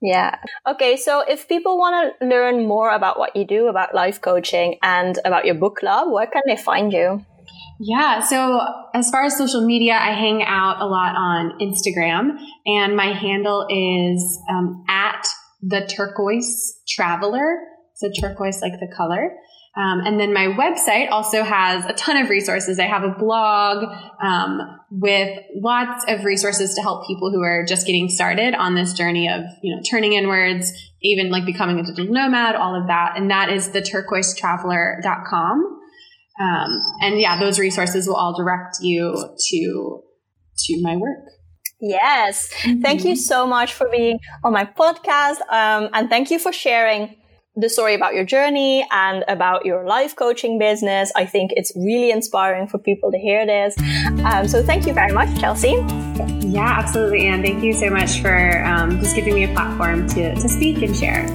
Yeah. 0.00 0.36
Okay. 0.66 0.96
So 0.96 1.20
if 1.28 1.46
people 1.46 1.76
want 1.76 2.14
to 2.20 2.26
learn 2.26 2.66
more 2.66 2.94
about 2.94 3.18
what 3.18 3.36
you 3.36 3.44
do, 3.44 3.68
about 3.68 3.94
life 3.94 4.20
coaching 4.20 4.78
and 4.82 5.18
about 5.26 5.44
your 5.44 5.56
book 5.56 5.76
club, 5.76 6.10
where 6.10 6.26
can 6.26 6.42
they 6.46 6.56
find 6.56 6.92
you? 6.92 7.24
Yeah. 7.80 8.20
So 8.20 8.60
as 8.94 9.10
far 9.10 9.24
as 9.24 9.36
social 9.36 9.66
media, 9.66 9.94
I 9.94 10.12
hang 10.12 10.42
out 10.42 10.80
a 10.80 10.86
lot 10.86 11.16
on 11.16 11.58
Instagram 11.60 12.38
and 12.66 12.96
my 12.96 13.12
handle 13.12 13.66
is 13.68 14.38
um, 14.48 14.84
at 14.88 15.26
the 15.60 15.86
turquoise 15.94 16.80
traveler. 16.88 17.58
So 17.96 18.10
turquoise 18.20 18.62
like 18.62 18.80
the 18.80 18.90
color. 18.96 19.32
Um, 19.76 20.00
and 20.00 20.18
then 20.18 20.34
my 20.34 20.46
website 20.46 21.10
also 21.10 21.44
has 21.44 21.86
a 21.86 21.92
ton 21.92 22.16
of 22.16 22.28
resources. 22.28 22.80
I 22.80 22.86
have 22.86 23.04
a 23.04 23.10
blog 23.10 23.84
um, 24.20 24.80
with 24.90 25.38
lots 25.54 26.04
of 26.08 26.24
resources 26.24 26.74
to 26.74 26.82
help 26.82 27.06
people 27.06 27.30
who 27.30 27.40
are 27.42 27.64
just 27.64 27.86
getting 27.86 28.08
started 28.08 28.54
on 28.54 28.74
this 28.74 28.94
journey 28.94 29.28
of 29.28 29.42
you 29.62 29.74
know 29.74 29.80
turning 29.88 30.14
inwards, 30.14 30.72
even 31.02 31.30
like 31.30 31.46
becoming 31.46 31.78
a 31.78 31.84
digital 31.84 32.12
nomad, 32.12 32.56
all 32.56 32.74
of 32.74 32.88
that. 32.88 33.16
And 33.16 33.30
that 33.30 33.50
is 33.50 33.70
the 33.70 33.80
turquoisetraveler.com. 33.80 35.80
Um, 36.40 36.80
and 37.00 37.20
yeah, 37.20 37.38
those 37.38 37.60
resources 37.60 38.08
will 38.08 38.16
all 38.16 38.36
direct 38.36 38.78
you 38.80 39.36
to 39.50 40.02
to 40.64 40.82
my 40.82 40.96
work. 40.96 41.26
Yes. 41.80 42.52
Mm-hmm. 42.62 42.82
Thank 42.82 43.04
you 43.04 43.16
so 43.16 43.46
much 43.46 43.72
for 43.72 43.88
being 43.88 44.18
on 44.44 44.52
my 44.52 44.64
podcast. 44.64 45.40
Um, 45.48 45.88
and 45.92 46.10
thank 46.10 46.30
you 46.30 46.38
for 46.38 46.52
sharing 46.52 47.16
the 47.56 47.68
story 47.68 47.94
about 47.94 48.14
your 48.14 48.24
journey 48.24 48.86
and 48.92 49.24
about 49.28 49.66
your 49.66 49.86
life 49.86 50.14
coaching 50.14 50.58
business. 50.58 51.10
I 51.16 51.26
think 51.26 51.50
it's 51.56 51.72
really 51.76 52.10
inspiring 52.10 52.68
for 52.68 52.78
people 52.78 53.10
to 53.10 53.18
hear 53.18 53.44
this. 53.44 53.76
Um, 54.24 54.46
so 54.46 54.62
thank 54.62 54.86
you 54.86 54.92
very 54.92 55.12
much, 55.12 55.38
Chelsea. 55.40 55.74
Yeah, 56.46 56.78
absolutely. 56.78 57.26
And 57.26 57.44
thank 57.44 57.62
you 57.62 57.72
so 57.72 57.90
much 57.90 58.20
for 58.20 58.64
um, 58.64 58.98
just 59.00 59.14
giving 59.14 59.34
me 59.34 59.44
a 59.44 59.52
platform 59.52 60.08
to, 60.10 60.34
to 60.34 60.48
speak 60.48 60.82
and 60.82 60.96
share. 60.96 61.26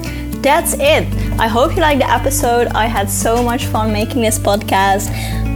That's 0.42 0.76
it. 0.76 1.08
I 1.40 1.48
hope 1.48 1.76
you 1.76 1.82
liked 1.82 2.02
the 2.02 2.10
episode. 2.10 2.68
I 2.68 2.86
had 2.86 3.10
so 3.10 3.44
much 3.44 3.66
fun 3.66 3.92
making 3.92 4.22
this 4.22 4.38
podcast. 4.38 5.10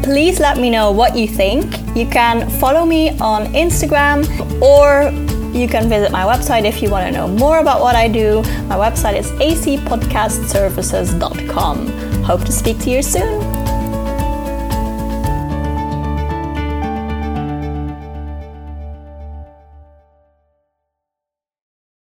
Please 0.04 0.40
let 0.40 0.58
me 0.58 0.70
know 0.70 0.92
what 0.92 1.16
you 1.16 1.28
think. 1.28 1.66
You 1.96 2.08
can 2.08 2.50
follow 2.60 2.86
me 2.86 3.12
on 3.20 3.46
Instagram 3.54 4.26
or 4.62 5.12
you 5.54 5.68
can 5.68 5.90
visit 5.90 6.12
my 6.12 6.24
website 6.24 6.66
if 6.66 6.82
you 6.82 6.90
want 6.90 7.06
to 7.08 7.12
know 7.12 7.28
more 7.28 7.60
about 7.60 7.82
what 7.82 7.96
I 7.96 8.08
do. 8.08 8.42
My 8.68 8.76
website 8.76 9.18
is 9.18 9.32
acpodcastservices.com. 9.34 11.88
Hope 12.24 12.46
to 12.46 12.52
speak 12.52 12.80
to 12.80 12.90
you 12.90 13.02
soon. 13.02 13.59